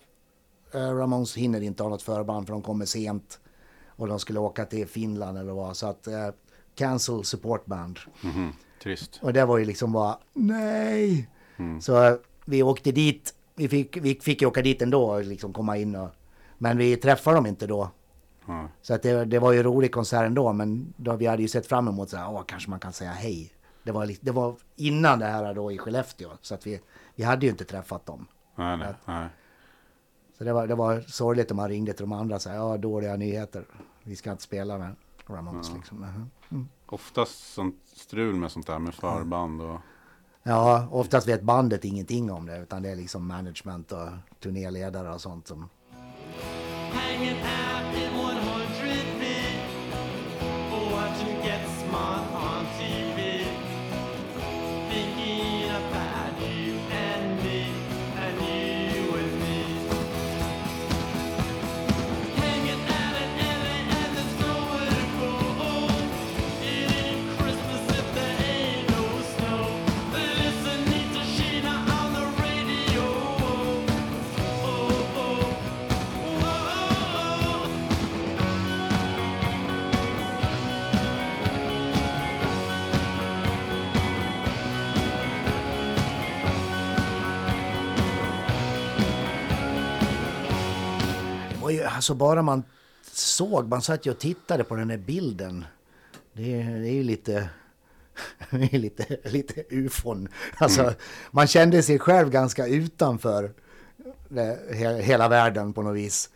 [0.73, 3.39] eh, Ramones hinner inte ha något förband för de kommer sent.
[3.87, 5.77] Och de skulle åka till Finland eller vad.
[5.77, 6.29] Så att eh,
[6.75, 7.99] cancel support band.
[8.21, 8.53] mhm,
[8.83, 9.19] trist.
[9.21, 11.29] Och det var ju liksom bara nej.
[11.81, 13.33] Så eh, vi åkte dit.
[13.55, 16.09] Vi fick, vi fick åka dit ändå och liksom komma in och,
[16.61, 17.89] men vi träffade dem inte då.
[18.45, 21.47] Ja, Så att det, det var ju rolig konsert ändå men då, vi hade ju
[21.47, 23.51] sett fram emot så här, åh kanske man kan säga hej.
[23.83, 26.81] Det var, det var innan det här då i Skellefteå så att vi,
[27.15, 28.27] vi hade ju inte träffat dem.
[28.55, 29.27] nej, nej, nej.
[30.37, 32.77] Så det var, det var sorgligt om man ringde till de andra och sa ja
[32.77, 33.65] dåliga nyheter.
[34.03, 34.95] Vi ska inte spela med
[35.27, 36.29] Ramones liksom.
[36.49, 36.69] Mhm.
[36.85, 39.79] Oftast sånt strul med sånt där med förband och
[40.43, 44.07] Ja, oftast vet bandet ingenting om det utan det är liksom management och
[44.39, 45.69] turnéledare och sånt som...
[46.91, 47.78] Hanging out
[91.95, 92.63] alltså bara man
[93.11, 95.65] såg, man satt ju och tittade på den där bilden.
[96.33, 97.49] Det, är- det är ju lite...
[98.51, 100.27] Det är lite, lite ufon.
[100.57, 100.93] Alltså,
[101.31, 103.51] man kände sig själv ganska utanför
[105.01, 106.29] hela världen på något vis.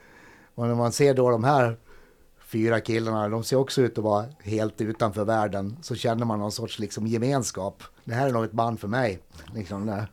[0.56, 1.78] Och när man ser då de här
[2.46, 5.78] fyra killarna, de ser också ut att vara helt utanför världen.
[5.82, 7.84] Så känner man någon sorts liksom gemenskap.
[8.04, 9.20] Det här är nog ett band för mig.
[9.56, 10.08] Liksom det.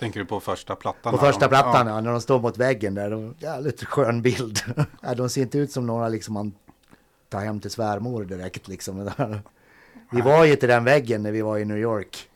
[0.00, 1.12] Tänker du på första plattan?
[1.12, 1.94] På första De- plattan, Ja.
[1.94, 3.10] ja, när de står mot väggen där.
[3.10, 4.58] De, jävligt skön bild.
[5.02, 6.52] ja, de ser inte ut som några liksom man
[7.28, 9.10] tar hem till svärmor direkt liksom.
[10.10, 12.28] Vi var ju till den väggen när vi var i New York.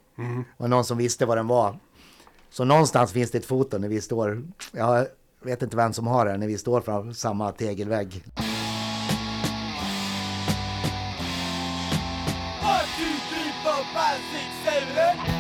[0.57, 1.79] Och någon som visste vad den var.
[2.51, 5.07] Så någonstans finns det ett foto när vi står, jag
[5.43, 8.25] vet inte vem som har det, när vi står framför samma tegelvägg.
[12.63, 15.38] One, two, three, four, five, six, seven, eight.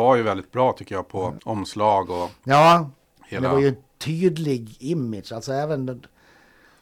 [0.00, 2.90] Var ju väldigt bra tycker jag på omslag och Ja,
[3.26, 3.48] hela...
[3.48, 5.32] det var ju en tydlig image.
[5.32, 5.86] Alltså även...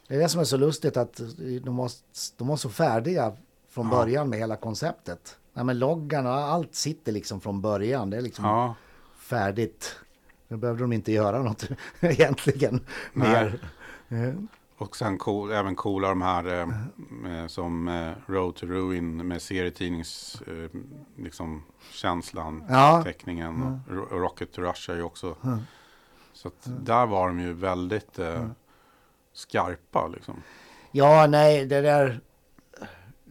[0.07, 1.21] Det är det som är så lustigt att
[1.63, 1.91] de var,
[2.37, 3.33] de var så färdiga
[3.69, 5.37] från början med hela konceptet.
[5.53, 8.09] Ja, men loggan och allt sitter liksom från början.
[8.09, 8.75] Det är liksom Ja,
[9.19, 9.95] färdigt.
[10.47, 11.67] Nu behövde de inte göra något
[11.99, 13.59] egentligen mer.
[14.79, 19.41] Och sen cool, även coola de här eh, eh, som eh, Road to Ruin med
[19.41, 20.79] serietidnings eh,
[21.17, 21.63] liksom,
[21.93, 23.01] känslan, Ja.
[23.03, 25.35] teckningen och Ro- Rocket to Russia ju också.
[26.33, 28.45] Så att där var de ju väldigt eh,
[29.33, 30.43] skarpa liksom.
[30.91, 32.19] Ja, nej, det där...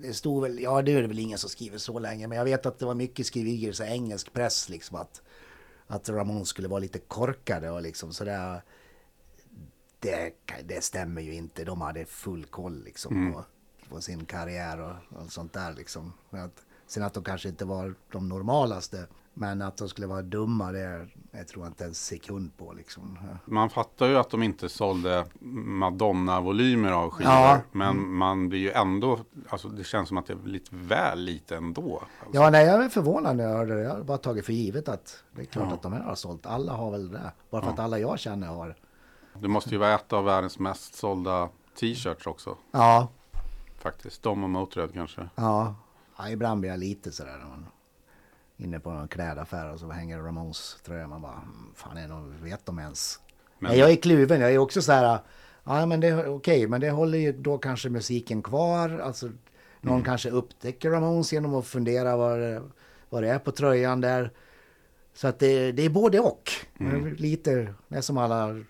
[0.01, 2.45] Det stod väl, ja det är det väl ingen som skriver så länge, men jag
[2.45, 5.23] vet att det var mycket skriverier i engelsk press liksom att,
[5.87, 8.63] att Ramon skulle vara lite korkade och liksom sådär.
[10.01, 10.33] Det,
[10.65, 13.45] det stämmer ju inte, de hade full koll liksom på,
[13.95, 16.13] på sin karriär och, och sånt där liksom.
[16.31, 20.73] Att, sen att de kanske inte var de normalaste, men att de skulle vara dumma,
[20.73, 23.19] det, det tror jag inte en sekund på liksom.
[23.45, 25.25] Man fattar ju att de inte sålde
[25.83, 27.33] Madonna-volymer av skivor.
[27.33, 27.61] Ja.
[27.73, 31.57] Men man blir ju ändå, alltså det känns som att det är lite väl lite
[31.57, 32.03] ändå.
[32.21, 32.43] Alltså.
[32.43, 33.81] Ja, nej, jag är förvånad när jag hörde det.
[33.83, 35.75] Jag har bara tagit för givet att det är klart Ja.
[35.75, 36.47] att de här har sålt.
[36.47, 37.33] Alla har väl det.
[37.51, 38.77] Bara för att alla jag känner har.
[39.41, 41.49] Det måste ju vara ett av världens mest sålda
[41.81, 42.57] t-shirts också.
[42.71, 43.09] Ja,
[43.79, 44.23] Faktiskt.
[44.23, 45.29] De och Motörhead kanske.
[45.35, 45.75] ja.
[46.19, 47.67] ja ibland blir jag lite sådär när man
[48.57, 51.07] är inne på någon klädaffär och så hänger Ramones tröja.
[51.09, 53.21] Man bara, "Mm, fan är de, vet de ens?
[53.59, 54.41] Men- jag är kluven.
[54.41, 55.19] Jag är också så här,
[55.65, 58.99] ja men det är okej, men det håller ju då kanske musiken kvar.
[58.99, 59.27] Alltså,
[59.81, 60.05] någon Mm.
[60.05, 62.63] kanske upptäcker Ramones genom att fundera vad det,
[63.09, 64.33] vad det är på tröjan där.
[65.15, 66.51] Så att det, det är både och.
[66.81, 67.15] Mm.
[67.15, 68.61] Lite, det är som alla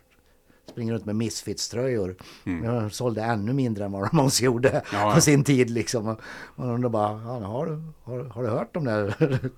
[0.68, 2.16] springer runt med Misfits-tröjor.
[2.44, 4.83] De sålde ännu mindre än vad Ramones gjorde Mm.
[4.92, 5.14] Ja, ja.
[5.14, 5.70] på sin tid.
[5.70, 6.09] Liksom.
[6.09, 6.18] Och
[6.57, 9.14] Man undrar bara, ja, har, du, har, har du hört de där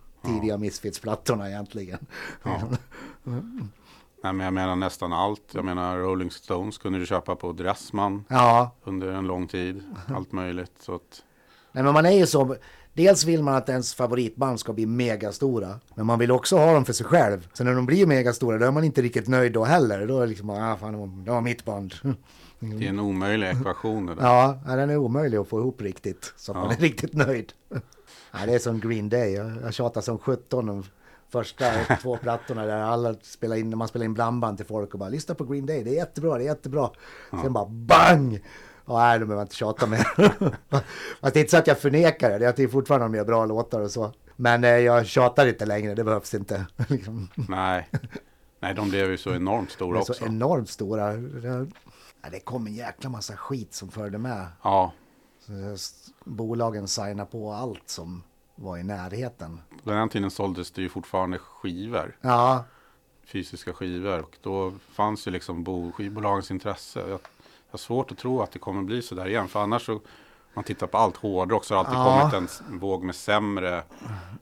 [0.25, 2.07] tidiga Misfits-plattorna egentligen?
[4.23, 5.43] Nej, men jag menar nästan allt.
[5.53, 9.83] Jag menar Rolling Stones kunde du köpa på Dressman Ja, under en lång tid.
[10.15, 10.73] Allt möjligt.
[10.81, 11.23] Så att,
[11.73, 12.57] Nej men man är ju så.
[12.95, 15.81] Dels vill man att ens favoritband ska bli megastora.
[15.95, 17.49] Men man vill också ha dem för sig själv.
[17.53, 20.07] Så när de blir megastora då är man inte riktigt nöjd då heller.
[20.07, 21.95] Då är det liksom, ah, fan, det var- mitt band.
[22.61, 24.23] det är en omöjlig ekvation det där.
[24.23, 26.33] Ja, ja, den är omöjlig att få ihop riktigt.
[26.37, 26.73] Så att man Ja.
[26.77, 27.53] är riktigt nöjd.
[28.33, 29.33] Ja, det är som Green Day.
[29.33, 30.85] Jag, jag tjatar som 17 de
[31.33, 31.65] första
[32.03, 35.35] två plattorna där alla spelar in, man spelar in blandband till folk och bara lyssna
[35.35, 36.91] på Green Day, det är jättebra, det är jättebra.
[37.43, 38.41] Sen bara BANG!
[38.91, 40.05] Och nej, de behöver jag inte tjata mer.
[41.21, 43.45] Fast det är inte så att jag förnekar det, jag tycker fortfarande de gör bra
[43.47, 44.13] låtar och så.
[44.37, 46.67] Men eh, jag tjatar inte längre, det behövs inte.
[46.89, 47.29] Liksom.
[47.49, 47.89] Nej.
[48.61, 50.27] Nej, de blev ju så enormt stora är så också.
[50.27, 51.13] enormt stora.
[51.13, 51.67] Det,
[52.23, 54.47] ja, det kom en jäkla massa skit som följde med.
[54.63, 54.93] Ja,
[56.25, 58.23] Bolagen signar på allt som
[58.55, 59.61] var i närheten.
[59.85, 62.17] på den tiden såldes det ju fortfarande skivor.
[62.21, 62.65] Ja,
[63.25, 64.19] Fysiska skivor.
[64.21, 67.01] Och då fanns ju liksom bo, skivbolagens intresse.
[67.09, 67.21] Jag,
[67.71, 69.49] jag har svårt att tro att det kommer bli så där igen.
[69.49, 70.01] För annars så,
[70.55, 72.31] man tittar på allt hårdrock så har alltid Ja.
[72.31, 73.83] kommit en våg med sämre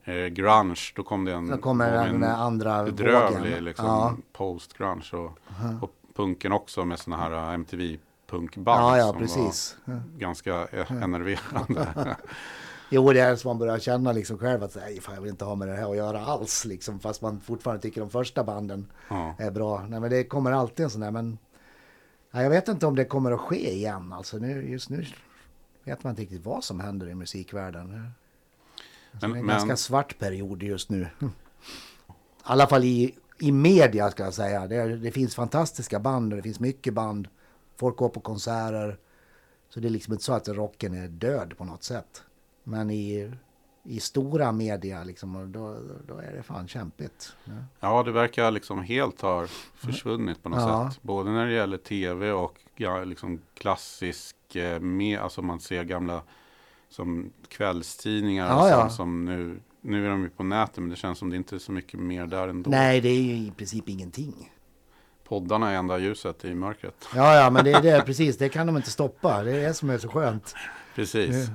[0.05, 0.93] eh, grunge.
[0.97, 4.15] Då kom det en, då kommer den andra bedrövlig liksom, Ja.
[4.33, 5.11] post-grunge.
[5.13, 5.39] Och,
[5.83, 8.83] och punken också med såna här eh, MTV-punkband.
[8.83, 9.77] Ja, ja, som precis.
[9.85, 12.17] Var ganska eh, enerverande.
[12.91, 15.45] Jo, det är som man börjar känna liksom själv att nej, fan, jag vill inte
[15.45, 16.65] ha med det här att göra alls.
[16.65, 19.35] Liksom, fast man fortfarande tycker de första banden Ja.
[19.39, 19.85] är bra.
[19.89, 21.11] Nej, men det kommer alltid en sån där.
[21.11, 21.39] Men
[22.31, 24.13] ja, jag vet inte om det kommer att ske igen.
[24.13, 25.07] Alltså, nu, just nu
[25.85, 28.11] vet man inte riktigt vad som händer i musikvärlden.
[29.13, 31.09] Alltså, Men- det är en men- ganska svart period just nu.
[31.21, 31.27] I
[32.43, 34.67] alla fall i, i media ska jag säga.
[34.67, 37.29] Det, det finns fantastiska band och det finns mycket band.
[37.77, 38.99] Folk går på konserter.
[39.69, 42.23] Så det är liksom inte så att rocken är död på något sätt.
[42.65, 43.33] Men i,
[43.85, 45.77] i stora media liksom, och då,
[46.09, 47.33] då är det fan kämpigt.
[47.45, 47.53] Ja.
[47.81, 50.91] Ja, det verkar liksom helt ha försvunnit på något Ja.
[50.91, 51.03] sätt.
[51.03, 56.23] Både när det gäller tv och ja, liksom klassisk, eh, med, alltså man ser gamla
[56.91, 58.89] som kvällstidningar Ja, ja.
[58.91, 61.59] som nu, nu är de ju på nätet men det känns som det inte är
[61.59, 62.71] så mycket mer där ändå.
[62.71, 64.53] Nej, det är ju i princip ingenting.
[65.25, 67.09] Poddarna är enda ljuset i mörkret.
[67.15, 68.39] Ja, ja, men det är det, precis.
[68.39, 69.43] Det kan de inte stoppa.
[69.43, 70.55] Det är det som är så skönt.
[70.95, 71.49] Precis.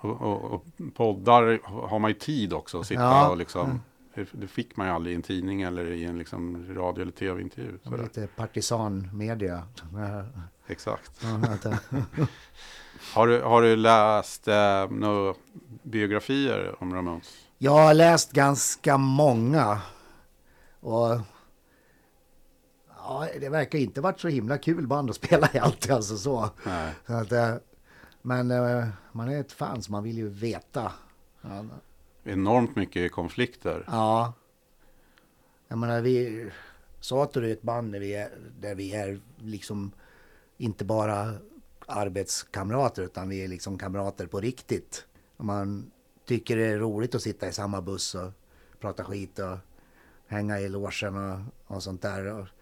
[0.00, 3.28] Och, och, och poddar har man ju tid också att sitta Ja.
[3.28, 3.80] och liksom,
[4.14, 7.12] det, det fick man ju aldrig i en tidning eller i en liksom radio eller
[7.12, 7.78] tv-intervju.
[8.02, 9.62] Lite partisanmedia.
[10.66, 11.22] Exakt.
[13.14, 15.34] Har du, har du läst eh, några
[15.82, 17.34] biografier om Ramones?
[17.58, 19.80] Jag har läst ganska många.
[20.80, 21.20] Och
[22.96, 25.92] ja, det verkar inte varit så himla kul band att spela i alltid.
[25.92, 26.50] Alltså så.
[26.66, 26.92] Nej.
[27.06, 27.54] så att, eh,
[28.26, 30.92] men eh, man är ett fan så man vill ju veta.
[31.40, 31.64] Ja,
[32.24, 33.84] Enormt mycket konflikter.
[33.86, 34.32] Ja,
[35.68, 36.50] Jag menar, vi...
[37.00, 39.92] Sator är ett band där vi är, där vi är liksom
[40.56, 41.34] inte bara
[41.86, 45.06] arbetskamrater utan vi är liksom kamrater på riktigt.
[45.36, 45.90] Man
[46.24, 48.32] tycker det är roligt att sitta i samma buss och
[48.80, 49.58] prata skit och
[50.26, 51.40] hänga i logen och,
[51.76, 52.52] och sånt där.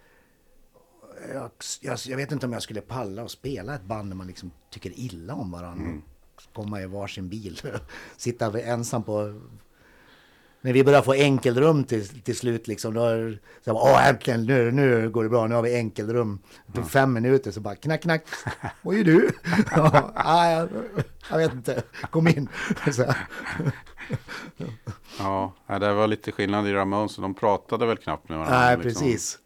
[1.34, 1.50] Jag,
[1.80, 4.50] jag, jag vet inte om jag skulle palla och spela ett band när man liksom
[4.70, 6.00] tycker illa om varandra.
[6.54, 7.60] Komma i varsin bil.
[8.16, 9.40] Sitta ensam på...
[10.60, 12.94] När vi börjar få enkelrum till, till slut liksom.
[12.94, 15.46] Då, är så här, Åh äntligen, nu, nu går det bra.
[15.46, 16.38] Nu har vi enkelrum.
[16.72, 18.24] På fem minuter så bara knack, knack.
[18.82, 19.30] Vad gör du?
[19.70, 20.68] ja, jag,
[21.30, 21.82] jag vet inte.
[22.10, 22.48] Kom in.
[25.18, 27.16] Ja, det var lite skillnad i Ramones.
[27.16, 28.58] De pratade väl knappt med varandra.
[28.58, 29.02] Nej, liksom.
[29.02, 29.38] precis.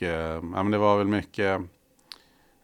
[0.00, 1.60] Och eh, ja, men det var väl mycket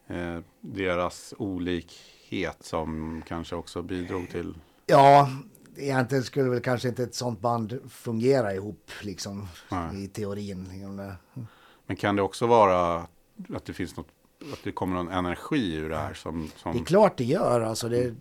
[0.06, 4.54] eh, deras olikhet som kanske också bidrog till.
[4.86, 5.30] Ja,
[5.76, 10.04] egentligen skulle väl kanske inte ett sånt band fungera ihop liksom Nej.
[10.04, 10.68] i teorin.
[10.72, 11.12] Liksom.
[11.86, 13.06] Men kan det också vara
[13.54, 14.08] att det finns något,
[14.52, 17.60] att det kommer någon energi ur det här som, Det är som klart det gör.
[17.60, 18.14] Alltså det,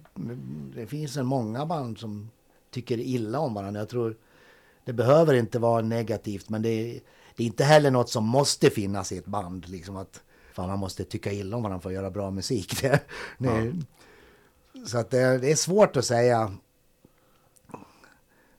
[0.76, 2.32] det finns en många band som
[2.72, 3.82] tycker illa om varandra.
[3.82, 4.18] Jag tror
[4.86, 7.00] det behöver inte vara negativt, men det är,
[7.36, 9.70] det är inte heller något som måste finnas i ett band.
[9.70, 10.24] Liksom att
[10.54, 12.82] fan, man måste tycka illa om varandra för att göra bra musik.
[12.82, 13.02] Det,
[13.38, 13.74] det,
[14.88, 16.54] Så att det, det är svårt att säga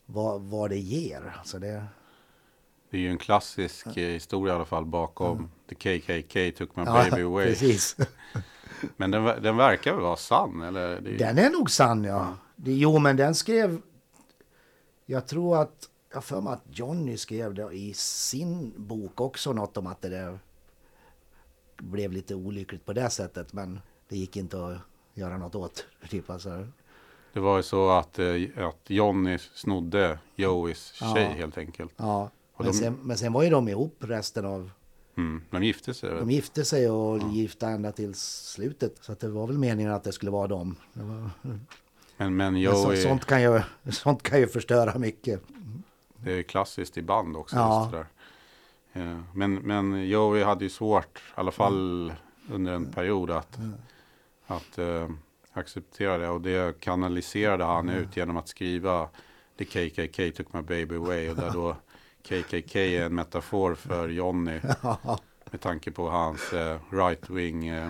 [0.06, 1.34] vad, vad det ger.
[1.38, 1.86] Alltså det,
[2.90, 6.82] det är ju en klassisk eh, historia i alla fall bakom The KKK Took My
[6.86, 7.46] ja, Baby Away.
[7.46, 7.96] precis.
[8.96, 10.62] Men den, den verkar väl vara sann?
[10.62, 10.80] Eller?
[10.80, 12.36] Är, Den är nog sann, ja.
[12.56, 13.80] Det, jo, men den skrev...
[15.06, 15.88] Jag tror att...
[16.12, 20.08] Jag för mig att Johnny skrev det i sin bok också något om att det
[20.08, 20.38] där
[21.76, 23.52] blev lite olyckligt på det sättet.
[23.52, 24.76] Men det gick inte att
[25.14, 25.86] göra något åt.
[26.10, 26.66] Typ alltså.
[27.32, 28.34] det var ju så att, eh,
[28.68, 31.36] att Johnny snodde Joeys tjej Ja.
[31.36, 31.92] helt enkelt.
[31.96, 32.30] Ja.
[32.56, 34.70] Men, de- sen, men sen var ju de ihop resten av...
[35.16, 35.42] Mm.
[35.50, 36.10] De gifte sig?
[36.10, 38.98] De gifte sig och gifta ända till slutet.
[39.00, 40.76] Så det var väl meningen att det skulle vara dem.
[40.92, 41.66] Var, Men,
[42.16, 45.42] men men så, Joey, sånt, kan ju, sånt kan ju förstöra mycket.
[46.26, 47.56] Det är klassiskt i band också.
[47.56, 47.80] Ja.
[47.80, 48.06] just det
[49.00, 49.12] där.
[49.12, 52.12] Eh, Men, men Joey hade ju svårt, i alla fall
[52.50, 53.58] under en period, att,
[54.46, 55.08] att eh,
[55.52, 56.28] acceptera det.
[56.28, 59.08] Och det kanaliserade han ut genom att skriva
[59.58, 61.30] The KKK took my baby away.
[61.30, 61.76] Och där då
[62.22, 64.60] KKK är en metafor för Johnny.
[65.50, 67.88] Med tanke på hans eh, right wing, eh,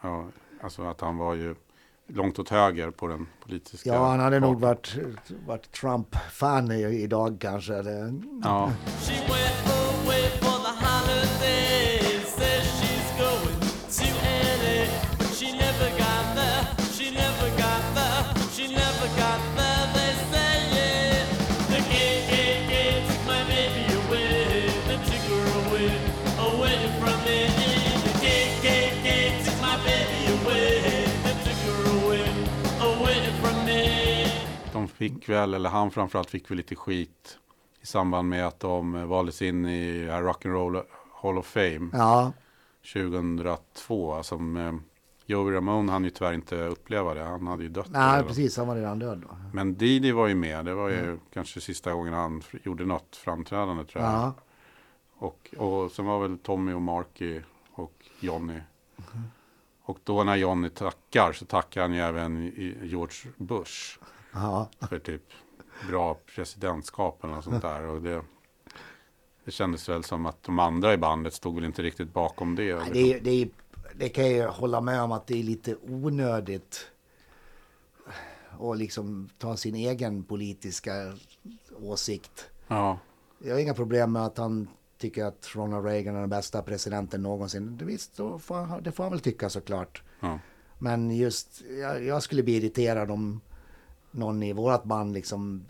[0.00, 0.26] ja,
[0.62, 1.54] alltså att han var ju
[2.06, 4.68] långt åt höger på den politiska Ja, han hade nog kartan.
[4.68, 4.96] varit,
[5.46, 7.82] varit Trump-fan idag kanske.
[7.82, 8.72] Det, Ja,
[34.94, 37.38] fick väl, eller han framförallt fick väl lite skit
[37.80, 40.82] i samband med att de eh, valdes in i eh, Rock'n'Roll
[41.22, 42.32] Hall of Fame ja,
[42.92, 44.22] 2002.
[44.22, 44.74] Som eh,
[45.26, 47.22] Joey Ramone han ju tyvärr inte uppleva det.
[47.22, 47.86] Han hade ju dött.
[47.90, 48.26] nej redan.
[48.26, 49.36] precis, han var redan död då.
[49.52, 50.64] Men Didi var ju med.
[50.64, 54.12] Det var ju kanske sista gången han gjorde något framträdande tror jag.
[54.12, 54.34] Ja,
[55.14, 57.40] Och, och sen var väl Tommy och Marky
[57.72, 58.60] och Johnny.
[59.82, 63.98] Och då när Johnny tackar så tackar han ju även George Bush
[64.34, 65.22] ja, för typ
[65.88, 67.82] bra presidentskap eller något sånt där.
[67.82, 68.22] Och det,
[69.44, 72.74] det kändes väl som att de andra i bandet stod väl inte riktigt bakom det.
[72.76, 73.48] Nej, det, är- det, är-
[73.94, 76.90] det kan jag hålla med om att det är lite onödigt
[78.60, 80.92] att liksom ta sin egen politiska
[81.82, 82.50] åsikt.
[82.68, 82.98] Ja,
[83.38, 84.68] Jag har inga problem med att han
[84.98, 87.76] tycker att Ronald Reagan är den bästa presidenten någonsin.
[87.76, 90.02] Det, visst, då får, han- det får han väl tycka såklart.
[90.20, 90.38] ja.
[90.78, 93.40] Men just, jag, jag skulle bli irriterad om
[94.14, 95.64] någon i vårt band liksom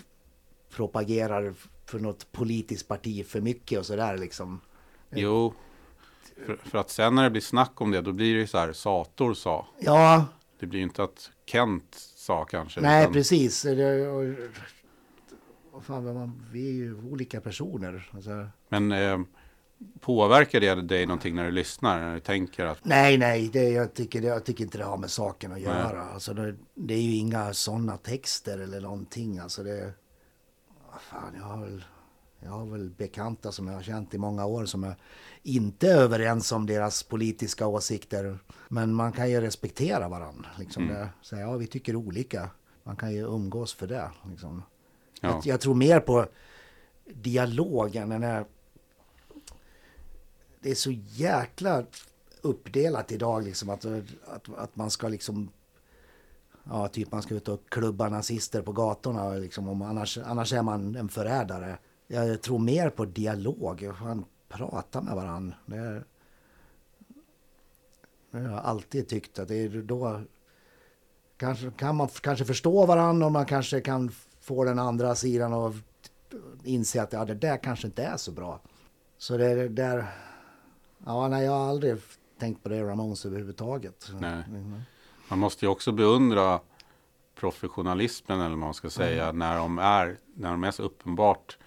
[0.70, 1.55] propagerar
[1.86, 4.61] för något politiskt parti för mycket och sådär liksom.
[5.11, 5.55] Jo,
[6.47, 8.59] för, för att sen när det blir snack om det då blir det ju så
[8.59, 9.66] här, Sator sa.
[9.78, 10.26] Ja,
[10.61, 12.80] Det blir ju inte att Kent sa kanske.
[12.80, 13.62] nej utan- precis.
[13.62, 14.34] Det, och,
[15.72, 18.11] vad fan, man, vi är ju olika personer.
[18.14, 19.18] Alltså, Men eh,
[20.01, 22.01] påverkar det dig någonting när du lyssnar?
[22.01, 25.11] När du tänker att nej, nej, det, jag, tycker, jag tycker inte det har med
[25.11, 26.03] saken att göra.
[26.03, 29.39] Alltså, det, det är ju inga sådana texter eller någonting.
[29.39, 29.93] Alltså, det,
[31.11, 31.85] fan, jag har väl
[32.45, 34.97] jag har väl bekanta som jag har känt i många år som är
[35.43, 38.39] inte överens om deras politiska åsikter.
[38.68, 40.49] Men man kan ju respektera varandra.
[40.59, 42.51] Liksom det, säga, ja, vi tycker olika.
[42.83, 44.11] Man kan ju umgås för det.
[44.31, 44.62] Liksom.
[45.20, 45.29] Ja.
[45.29, 46.27] Jag, jag tror mer på
[47.14, 48.45] dialogen, den är...
[50.65, 51.85] Det är så jäkla
[52.43, 53.85] uppdelat idag liksom att,
[54.27, 55.51] att, att man ska liksom...
[56.65, 60.62] Ja, typ man ska ut och klubba nazister på gatorna liksom, om annars, annars är
[60.62, 61.79] man en förrädare.
[62.07, 65.57] Jag tror mer på dialog, man pratar med varandra.
[65.67, 66.05] Det, är,
[68.31, 70.21] det har jag alltid tyckt att det är då
[71.37, 74.11] kanske, kan man kanske förstå varandra och man kanske kan
[74.41, 75.75] få den andra sidan att
[76.65, 78.61] inse att ja, det där kanske inte är så bra.
[79.19, 80.07] Så det är där...
[81.07, 81.96] Ja, nej, jag har aldrig
[82.40, 84.11] tänkt på det Ramones överhuvudtaget.
[84.20, 84.42] Nej.
[85.28, 86.61] Man måste ju också beundra
[87.40, 91.59] professionalismen eller vad man ska säga när de är, när de är så uppenbart.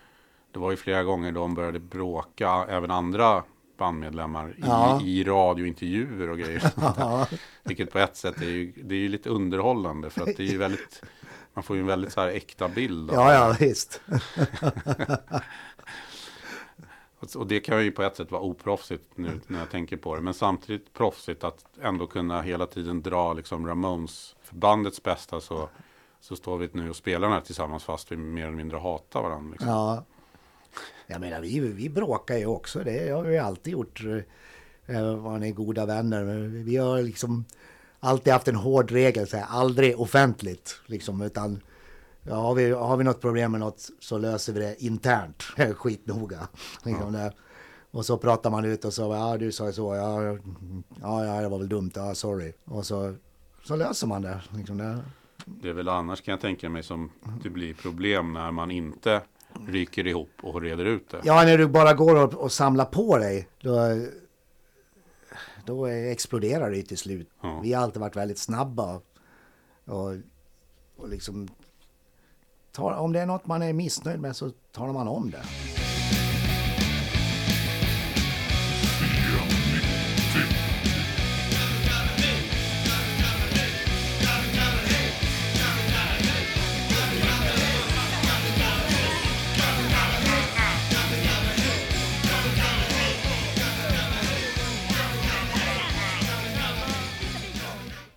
[0.52, 3.44] Det var ju flera gånger de började bråka, även andra
[3.78, 5.02] bandmedlemmar i, Ja.
[5.02, 6.72] i radiointervjuer och grejer.
[6.98, 7.28] Ja,
[7.64, 10.52] Vilket på ett sätt är ju, det är ju lite underhållande för att det är
[10.52, 11.02] ju väldigt,
[11.54, 13.10] man får ju en väldigt så här äkta bild.
[13.14, 14.02] ja, ja visst.
[17.20, 20.22] Och- det kan ju på ett sätt vara oproffsigt nu när jag tänker på det.
[20.22, 24.36] Men samtidigt proffsigt att ändå kunna hela tiden dra liksom Ramones.
[24.44, 25.70] För bandets bästa så,
[26.20, 29.22] så står vi nu och spelar den här tillsammans fast vi mer eller mindre hatar
[29.22, 29.52] varandra.
[29.52, 29.70] Liksom.
[29.70, 30.04] Ja.
[31.08, 32.80] Jag menar, vi, vi bråkar ju också.
[32.84, 34.02] Det har vi alltid gjort.
[34.86, 36.24] Eh, Var ni goda vänner?
[36.24, 37.46] Men Vi har liksom
[38.00, 40.82] alltid haft en hård regel, så här, aldrig offentligt.
[40.86, 41.62] Liksom, utan
[42.28, 45.44] ja, har, vi, har vi något problem med något så löser vi det internt.
[45.76, 46.48] Skitnoga.
[46.84, 47.34] Liksom, det.
[47.92, 50.24] Och så pratar man ut och så, ja du sa så, ja,
[51.02, 52.54] ja, ja det var väl dumt, ja sorry.
[52.66, 53.16] Och så,
[53.64, 54.42] så löser man det.
[54.56, 55.00] Liksom, det.
[55.46, 57.12] Det är väl annars kan jag tänka mig som
[57.44, 59.22] det blir problem när man inte
[59.68, 61.22] ryker ihop och reder ut det.
[61.24, 63.78] Ja, när du bara går och, och samlar på dig, då,
[65.66, 67.30] då exploderar det till slut.
[67.42, 67.60] Ja.
[67.64, 69.02] Vi har alltid varit väldigt snabba.
[69.86, 70.16] Och,
[70.98, 71.48] och liksom,
[72.78, 75.44] tar, om det är något man är missnöjd med så talar man om det.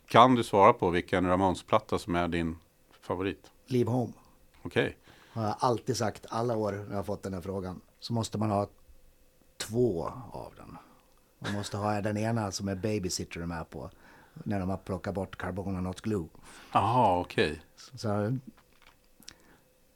[0.07, 2.57] Kan du svara på vilken Ramones-platta som är din
[3.03, 3.51] favorit?
[3.67, 4.13] Leave home.
[4.63, 4.97] Okej.
[5.33, 7.81] Har jag alltid sagt alla år när jag fått den här frågan.
[8.01, 8.67] Så måste man ha
[9.57, 10.77] två av den.
[11.39, 13.91] Man måste ha den ena som är babysitter med på.
[14.35, 16.27] När de har plockat bort Carbona Not Glue.
[16.73, 17.63] Jaha, okej.
[17.95, 18.09] Så,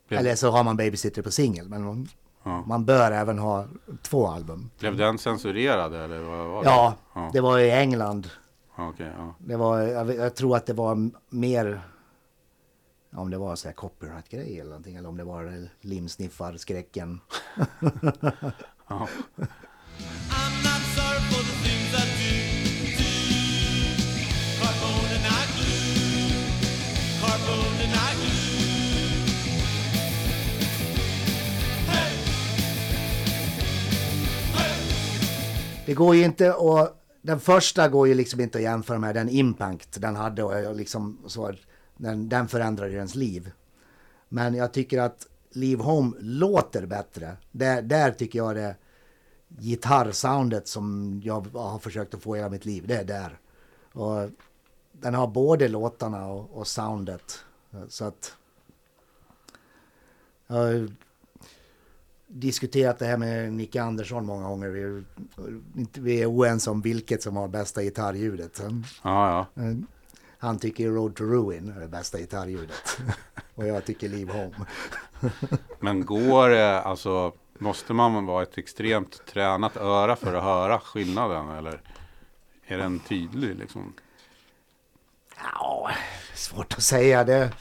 [0.09, 1.69] Blev, eller så har man babysitter på singel.
[1.69, 2.09] Men man,
[2.43, 2.65] Ja.
[2.67, 3.67] man bör även ha
[4.03, 4.71] två album.
[4.79, 6.71] blev den censurerad eller vad var det?
[6.71, 7.31] Ja, Ja.
[7.33, 8.31] det var i England.
[8.77, 9.35] Okej, ja.
[9.39, 11.81] Det var, jag, jag tror att det var mer...
[13.17, 14.97] Om det var så här copyright-grej eller någonting.
[14.97, 17.21] Eller om det var limsniffar-skräcken.
[18.89, 19.09] ja.
[35.87, 37.01] Det går ju inte att...
[37.23, 41.19] Den första går ju liksom inte att jämföra med den impact den hade och liksom
[41.27, 41.53] så.
[41.97, 43.53] Den, den förändrade ju ens liv.
[44.29, 47.37] Men jag tycker att Leave Home låter bättre.
[47.53, 48.77] Där, där tycker jag det
[49.49, 53.39] gitarrsoundet som jag har försökt att få hela mitt liv, det är där.
[53.93, 54.31] Och
[54.93, 57.45] den har både låtarna och, och soundet.
[57.89, 58.37] Så att...
[60.47, 60.89] Jag har
[62.27, 64.69] diskuterat det här med Nicke Andersson många gånger.
[64.69, 65.05] Vi,
[65.93, 68.61] vi är oense om vilket som har bästa gitarrljudet.
[69.03, 69.63] Ja, ja.
[70.45, 72.99] Han tycker Road to Ruin är det bästa gitarrljudet.
[73.55, 74.67] Och jag tycker Leave Home.
[75.81, 81.49] Men går det, alltså, måste man vara ett extremt tränat öra för att höra skillnaden?
[81.49, 81.81] Eller
[82.67, 83.95] är den tydlig liksom?
[85.37, 85.91] Ja,
[86.35, 87.25] svårt att säga.
[87.25, 87.53] Det...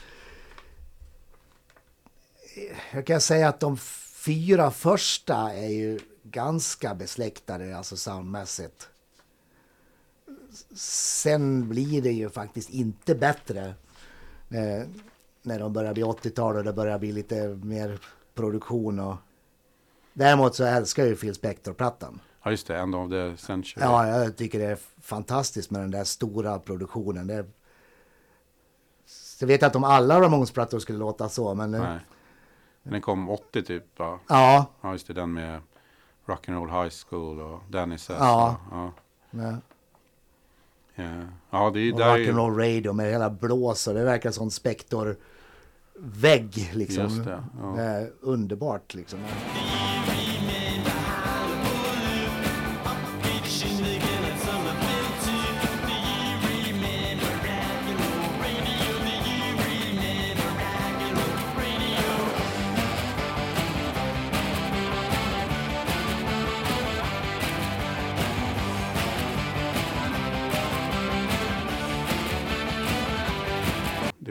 [2.91, 3.77] Jag kan säga att de
[4.25, 8.89] fyra första är ju ganska besläktade, alltså soundmässigt.
[10.75, 13.65] Sen blir det ju faktiskt inte bättre
[14.49, 14.87] eh,
[15.41, 17.99] när de börjar bli 80-tal och det börjar bli lite mer
[18.33, 18.99] produktion.
[18.99, 19.15] Och...
[20.13, 22.19] Däremot så älskar jag ju Phil Spector-plattan.
[22.43, 22.77] Ja, just det.
[22.77, 23.83] End of the century.
[23.85, 27.27] Ja, jag tycker det är fantastiskt med den där stora produktionen.
[27.27, 27.45] Det...
[29.39, 31.71] Jag vet inte om alla Ramones-plattor skulle låta så, men...
[31.71, 31.99] Nej.
[32.83, 34.19] Den kom 80 typ, va?
[34.27, 35.13] Ja, Ja, just det.
[35.13, 35.61] Den med
[36.25, 38.19] Rock'n'Roll High School och Danny Says.
[38.19, 38.57] Ja.
[38.71, 38.91] Ja,
[39.31, 39.57] ja.
[40.95, 41.03] Ja.
[41.49, 42.31] ja det är och där ju...
[42.31, 45.17] rock'n'roll radio med hela blås och det verkar som Spector
[45.99, 47.23] vägg liksom.
[47.23, 47.77] Det, ja.
[47.77, 49.19] Är underbart liksom.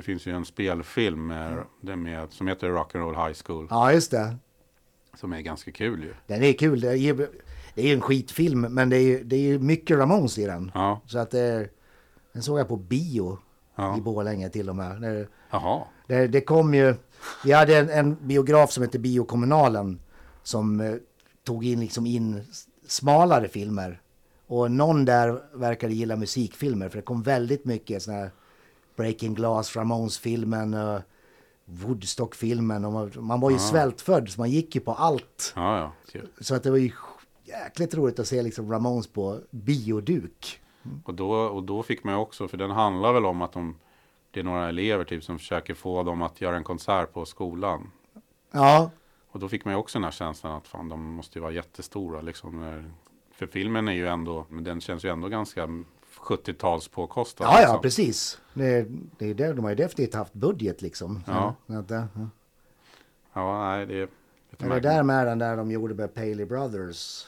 [0.03, 3.67] Det finns ju en spelfilm med, den med, som heter Rock'n'Roll High School.
[3.71, 4.37] Ja, just det.
[5.15, 6.15] Som är ganska kul ju.
[6.27, 6.81] Den är kul.
[6.81, 7.29] Det är ju
[7.75, 10.71] det är en skitfilm, men det är ju det är mycket Ramones i den.
[10.75, 11.69] Ja, Så att det,
[12.33, 13.39] den såg jag på bio
[13.75, 13.99] Ja.
[13.99, 15.01] i Borlänge till och med.
[15.01, 15.83] Det, jaha.
[16.07, 16.95] det, det kom ju...
[17.45, 20.01] Vi hade en, en biograf som hette Biokommunalen
[20.43, 20.95] som eh,
[21.45, 22.45] tog in liksom in
[22.87, 24.01] smalare filmer.
[24.47, 28.31] Och någon där verkade gilla musikfilmer för det kom väldigt mycket såna här
[28.97, 31.01] Breaking Glass, Ramones-filmen, uh,
[31.65, 32.93] Woodstock-filmen.
[32.93, 35.53] Man, man var ju svältfödd så man gick ju på allt.
[35.57, 36.21] Ja, ja.
[36.41, 36.93] Så att det var ju
[37.45, 40.61] jäkligt roligt att se liksom Ramones på bioduk.
[41.05, 43.77] Och då, och då fick man ju också, för den handlar väl om att de,
[44.31, 47.91] det är några elever typ som försöker få dem att göra en konsert på skolan.
[48.51, 48.91] Ja,
[49.31, 51.53] Och då fick man ju också den här känslan att fan, de måste ju vara
[51.53, 52.85] jättestora liksom.
[53.33, 55.69] För filmen är ju ändå, men den känns ju ändå ganska
[56.23, 57.45] 70-tals påkostad.
[57.45, 57.83] ja, ja liksom.
[57.83, 58.41] precis.
[58.55, 58.87] Det,
[59.19, 61.25] det är det, de har ju definitivt haft budget liksom.
[61.27, 61.55] Ja.
[61.67, 61.85] Ja.
[63.33, 64.09] Ja, nej, det är
[64.51, 67.27] lite det där med den där de gjorde med Paley Brothers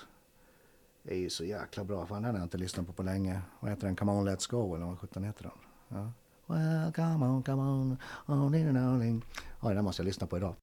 [1.04, 2.06] är ju så jäkla bra.
[2.06, 3.40] Fan, den har jag inte lyssnat på på länge.
[3.60, 3.96] Vad heter den?
[3.96, 5.52] Come on let's go eller vad sjutton heter den?
[5.98, 6.12] Ja.
[6.46, 9.22] Well, come on, come on, on in and on in.
[9.60, 10.54] Ja, den måste jag lyssna på idag.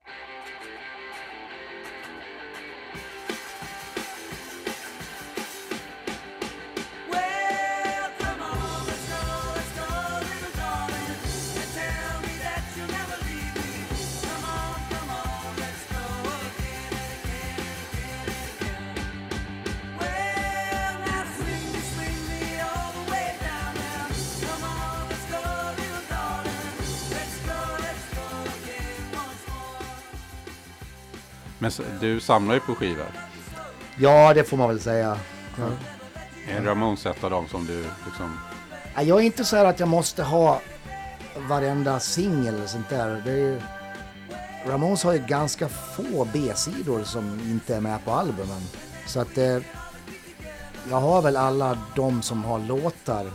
[31.61, 33.05] Men du samlar ju på skivor.
[33.97, 35.17] Ja, det får man väl säga.
[35.57, 35.67] Ja.
[36.47, 38.39] Är Ramones ett av dem som du liksom...
[38.95, 40.61] Jag är inte så här att jag måste ha
[41.49, 43.21] varenda singel och sånt där.
[43.25, 43.61] Det är ju...
[44.65, 48.61] Ramones har ju ganska få B-sidor som inte är med på albumen.
[49.07, 49.57] Så att eh,
[50.89, 53.31] jag har väl alla de som har låtar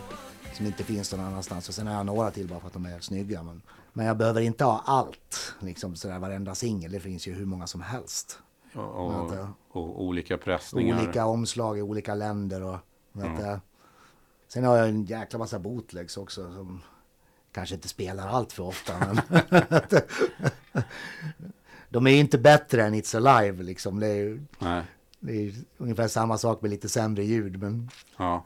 [0.57, 1.69] som inte finns någon annanstans.
[1.69, 3.43] Och sen har jag några till bara för att de är snygga.
[3.43, 3.61] Men,
[3.93, 6.91] men jag behöver inte ha allt, liksom sådär varenda singel.
[6.91, 8.39] Det finns ju hur många som helst.
[8.73, 9.53] Och, och, Vänta.
[9.71, 11.01] och olika pressningar.
[11.03, 12.77] Olika omslag i olika länder och
[13.13, 13.59] jag.
[14.47, 16.81] Sen har jag en jäkla massa bootlegs också som
[17.51, 18.93] kanske inte spelar allt för ofta.
[18.99, 19.41] Men
[21.89, 23.99] de är ju inte bättre än It's Alive liksom.
[23.99, 24.41] Det är, ju-
[25.19, 27.59] det är ungefär samma sak med lite sämre ljud.
[27.59, 28.43] Men ja.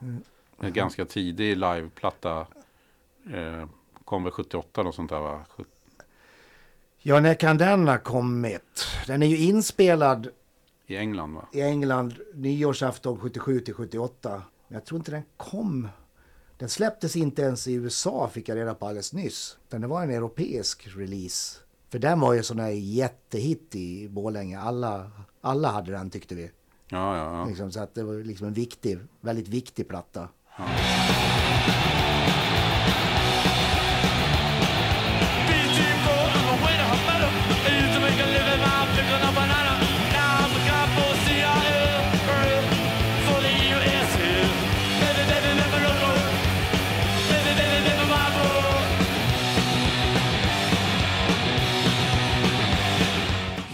[0.62, 2.46] En ganska tidig liveplatta.
[3.32, 3.68] Eh,
[4.04, 5.44] kom väl 78 och sånt där va?
[6.98, 8.86] Ja, när kan den ha kommit?
[9.06, 10.28] Den är ju inspelad
[10.86, 11.48] I England va?
[11.52, 14.42] i England nyårsafton 77 till 78.
[14.68, 15.88] Men jag tror inte den kom.
[16.58, 19.58] Den släpptes inte ens i USA fick jag reda på alldeles nyss.
[19.68, 21.58] Utan det var en europeisk release.
[21.90, 24.60] För den var ju sån där jättehit i Borlänge.
[24.60, 25.10] Alla,
[25.40, 26.50] alla hade den tyckte vi.
[26.88, 27.46] Ja, ja, ja.
[27.46, 30.28] Liksom, så att det var liksom en viktig, väldigt viktig platta.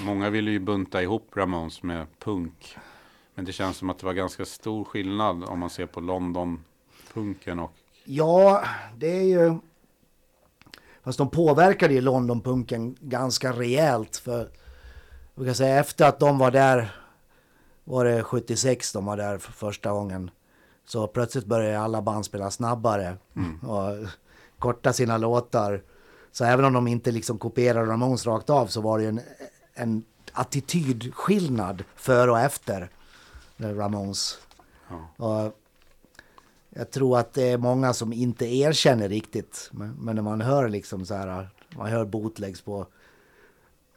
[0.05, 2.77] Många ville ju bunta ihop Ramones med punk.
[3.35, 6.65] Men det känns som att det var ganska stor skillnad om man ser på London
[7.19, 7.73] London-punken och...
[8.05, 8.65] Ja,
[8.97, 9.59] det är ju...
[11.03, 14.17] Fast de påverkade ju Londonpunken ganska rejält.
[14.17, 14.51] För
[15.35, 16.97] vi kan säga efter att de var där,
[17.85, 20.31] var det 76 de var där för första gången.
[20.87, 23.17] Så plötsligt började alla band spela snabbare
[23.63, 24.09] och
[24.59, 25.83] korta sina låtar.
[26.33, 29.21] Så även om de inte liksom kopierade Ramones rakt av så var det ju en,
[29.75, 32.91] en attitydskillnad före och efter
[33.57, 34.39] Ramones.
[34.89, 35.25] Ja.
[35.27, 35.55] Och
[36.79, 39.71] jag tror att det är många som inte erkänner riktigt.
[39.73, 42.87] Men, men när man hör liksom så här, man hör bootlegs på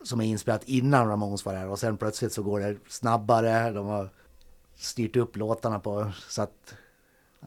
[0.04, 3.72] som är inspelat innan Ramones var där och sen plötsligt så går det snabbare.
[3.72, 4.10] De har
[4.76, 6.74] styrt upp låtarna på så att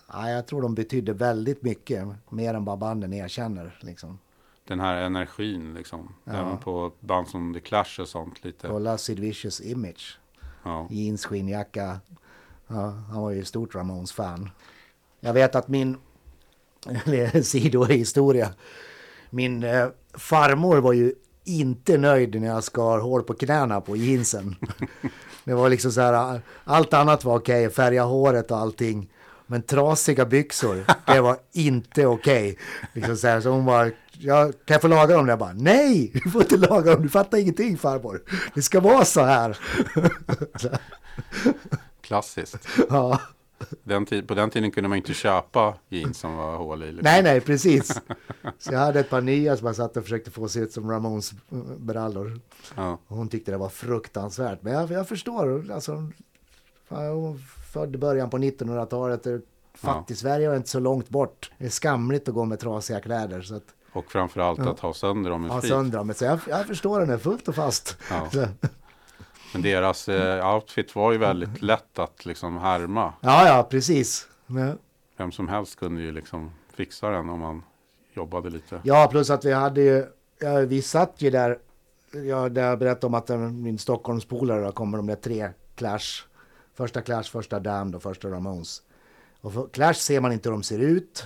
[0.08, 4.18] ja, jag tror de betydde väldigt mycket mer än vad banden erkänner liksom.
[4.64, 6.14] den här energin liksom.
[6.24, 8.68] Även på band som The Clash och sånt lite.
[8.68, 10.18] Kolla Sid Vicious image.
[10.62, 10.88] Ja.
[10.90, 12.00] Jeans, skinnjacka.
[12.66, 14.50] Ja, han var ju stort Ramones-fan.
[15.24, 15.96] Jag vet att min
[17.42, 18.50] sidohistoria.
[19.30, 21.12] Min eh, farmor var ju
[21.44, 24.56] inte nöjd när jag skar hår på knäna på jeansen.
[25.44, 29.10] Det var liksom så här, allt annat var okej, färga håret och allting.
[29.46, 32.58] Men trasiga byxor, det var inte okej.
[32.92, 35.28] Liksom så, här, så hon bara, jag, kan jag få laga dem?
[35.28, 36.10] Jag bara, nej!
[36.24, 38.22] Du får inte laga dem, du fattar ingenting farmor.
[38.54, 39.58] Det ska vara så här.
[42.00, 42.68] Klassiskt.
[42.88, 43.20] ja.
[43.82, 46.86] Den på den tiden kunde man inte köpa jeans som var hål i.
[46.86, 47.02] Liksom.
[47.02, 48.00] Nej, nej, precis.
[48.58, 50.90] Så jag hade ett par nya som jag satt och försökte få se ut som
[50.90, 52.40] Ramones eh, brallor.
[52.74, 52.98] Ja.
[53.06, 54.62] Hon tyckte det var fruktansvärt.
[54.62, 55.70] Men jag, jag förstår.
[55.72, 56.10] Alltså,
[56.88, 57.38] hon
[57.72, 59.26] född i början på 1900-talet.
[59.74, 61.50] Fattig-Sverige var inte så långt bort.
[61.58, 63.42] Det är skamligt att gå med trasiga kläder.
[63.42, 66.14] Så att Och framförallt att ha sönder dem i ha sönder dem.
[66.14, 67.96] Så jag, jag förstår henne fullt och fast.
[68.10, 68.28] Ja.
[69.54, 73.12] Men deras eh, outfit var ju väldigt lätt att liksom härma.
[73.20, 74.28] ja, ja, precis.
[74.46, 74.78] Men,
[75.16, 77.62] Vem som helst kunde ju liksom fixa den om man
[78.14, 78.80] jobbade lite.
[78.84, 80.04] ja, plus att vi hade ju...
[80.40, 81.58] Ja, vi satt ju där.
[82.28, 86.24] Ja, där jag berättade om att den- min Stockholmspolare kommer de där tre Clash.
[86.74, 88.82] Första Clash, första Damned och första Ramones.
[89.40, 91.24] Och för Clash ser man inte hur de ser ut.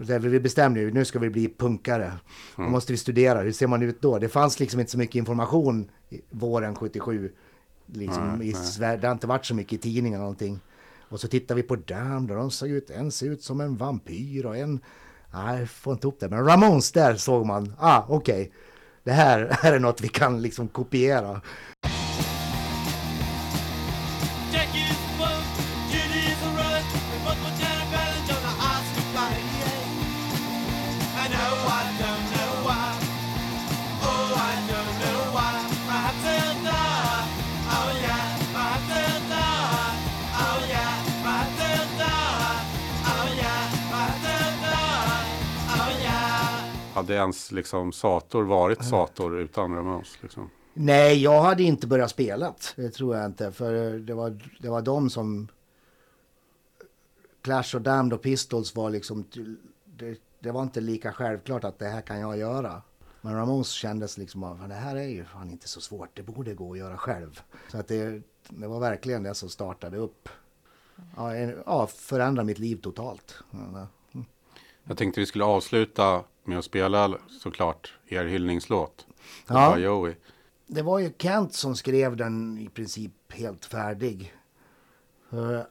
[0.00, 2.12] Därför vi bestämde ju, nu ska vi bli punkare.
[2.56, 4.18] Då måste vi studera, hur ser man ut då?
[4.18, 5.90] Det fanns liksom inte så mycket information
[6.30, 7.32] våren 77.
[7.86, 8.52] Liksom, Nej, i.
[8.52, 8.96] Sverige.
[8.96, 10.60] Det har inte varit så mycket i tidningar någonting.
[11.08, 13.76] Och så tittar vi på Damned och de såg ut, en ser ut som en
[13.76, 14.80] vampyr och en...
[15.32, 16.28] Nej, jag får inte ihop det.
[16.28, 18.52] Men Ramones, där såg man, ah okej.
[19.04, 21.40] Det här, här är något vi kan liksom kopiera.
[47.08, 50.22] Hade ens liksom Sator varit Sator utan Ramones?
[50.22, 50.50] Liksom?
[50.74, 52.54] Nej, jag hade inte börjat spela.
[52.76, 53.52] Det tror jag inte.
[53.52, 55.48] För det var, det var de som...
[57.42, 59.24] Clash och Damned och Pistols var liksom...
[59.84, 62.82] Det, det var inte lika självklart att det här kan jag göra.
[63.20, 66.08] Men Ramones kändes liksom att det här är ju fan inte så svårt.
[66.14, 67.40] Det borde gå att göra själv.
[67.68, 70.28] Så att det, det var verkligen det som startade upp.
[71.16, 73.34] Ja, en, ja förändra mitt liv totalt.
[73.50, 73.86] Ja,
[74.88, 79.06] Jag tänkte vi skulle avsluta med att spela såklart er hyllningslåt.
[79.46, 79.78] Ja.
[79.78, 80.14] Joey.
[80.66, 84.34] Det var ju Kent som skrev den i princip helt färdig.
[85.30, 85.66] För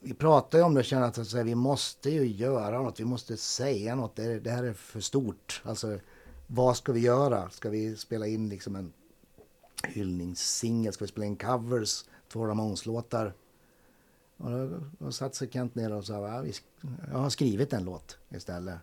[0.00, 3.04] vi pratade ju om det och kände att alltså, vi måste ju göra något, vi
[3.04, 4.16] måste säga något.
[4.16, 5.62] Det, det här är för stort.
[5.64, 5.98] Alltså,
[6.46, 7.50] vad ska vi göra?
[7.50, 8.92] Ska vi spela in liksom en
[9.88, 10.92] hyllningssingel?
[10.92, 12.04] Ska vi spela in covers?
[12.32, 13.32] Två Ramones-låtar?
[14.36, 16.52] Och då, då satt sig Kent ner och sa, ja, vi,
[17.12, 18.78] jag har skrivit en låt istället.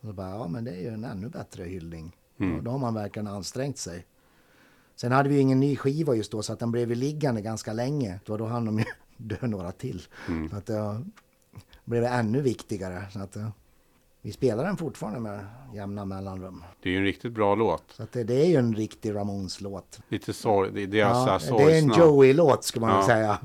[0.00, 2.16] Och då bara, ja men det är ju en ännu bättre hyllning.
[2.56, 4.06] Och då har man verkligen ansträngt sig.
[4.96, 7.40] Sen hade vi ju ingen ny skiva just då så att den blev ju liggande
[7.40, 8.20] ganska länge.
[8.24, 8.84] Då, då hann de ju
[9.16, 10.02] dö några till.
[10.50, 11.04] Så att det
[11.84, 13.02] blev ännu viktigare.
[13.12, 13.36] Så att,
[14.22, 16.64] vi spelar den fortfarande med jämna mellanrum.
[16.82, 17.82] Det är ju en riktigt bra låt.
[17.92, 20.00] Så att det, det är ju en riktig Ramones-låt.
[20.08, 22.04] Lite sorg, det är deras Ja, ja, det är en sorgsna.
[22.04, 23.06] Joey-låt ska man Ja.
[23.06, 23.38] säga.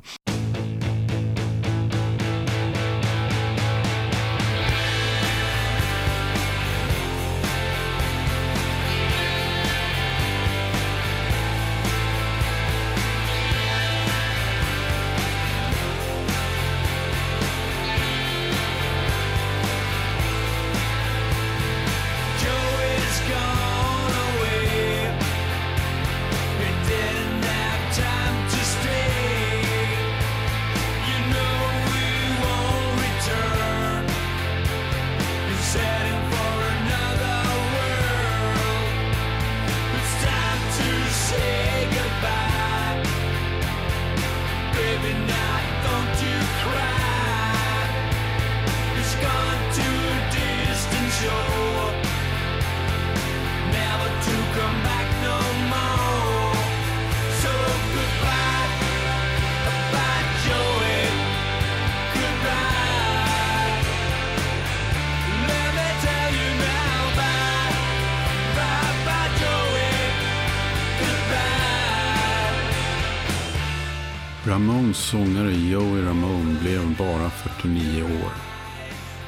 [74.52, 78.32] Ramones sångare Joey Ramone blev bara 49 år.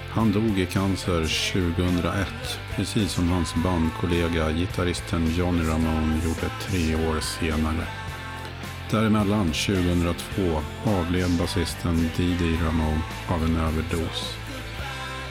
[0.09, 1.21] Han dog i cancer
[1.53, 2.27] 2001,
[2.75, 7.87] precis som hans bandkollega gitarristen Johnny Ramone gjorde tre år senare.
[8.91, 14.37] Däremellan, 2002, avled basisten Didi Ramone av en överdos.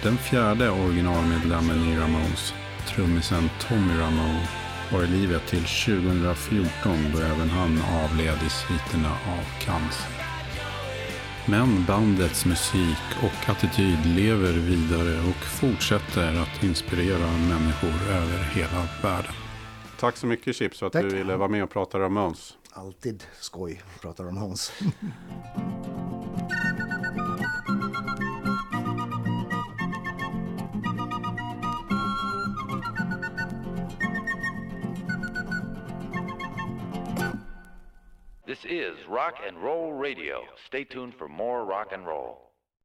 [0.03, 2.55] Den fjärde originalmedlemmen i Ramones,
[2.86, 4.61] trummisen Tommy Ramone,
[4.93, 6.70] var i livet till 2014
[7.12, 10.11] då även han avled i sviterna av cancer.
[11.47, 19.32] Men bandets musik och attityd lever vidare och fortsätter att inspirera människor över hela världen.
[20.01, 21.03] Tack så mycket Chips för att Tack.
[21.03, 22.57] du ville vara med och prata Ramones.
[22.72, 24.72] Alltid skoj, pratar om Hans.
[38.62, 40.42] This is Rock and Roll Radio.
[40.66, 42.51] Stay tuned for more rock and roll.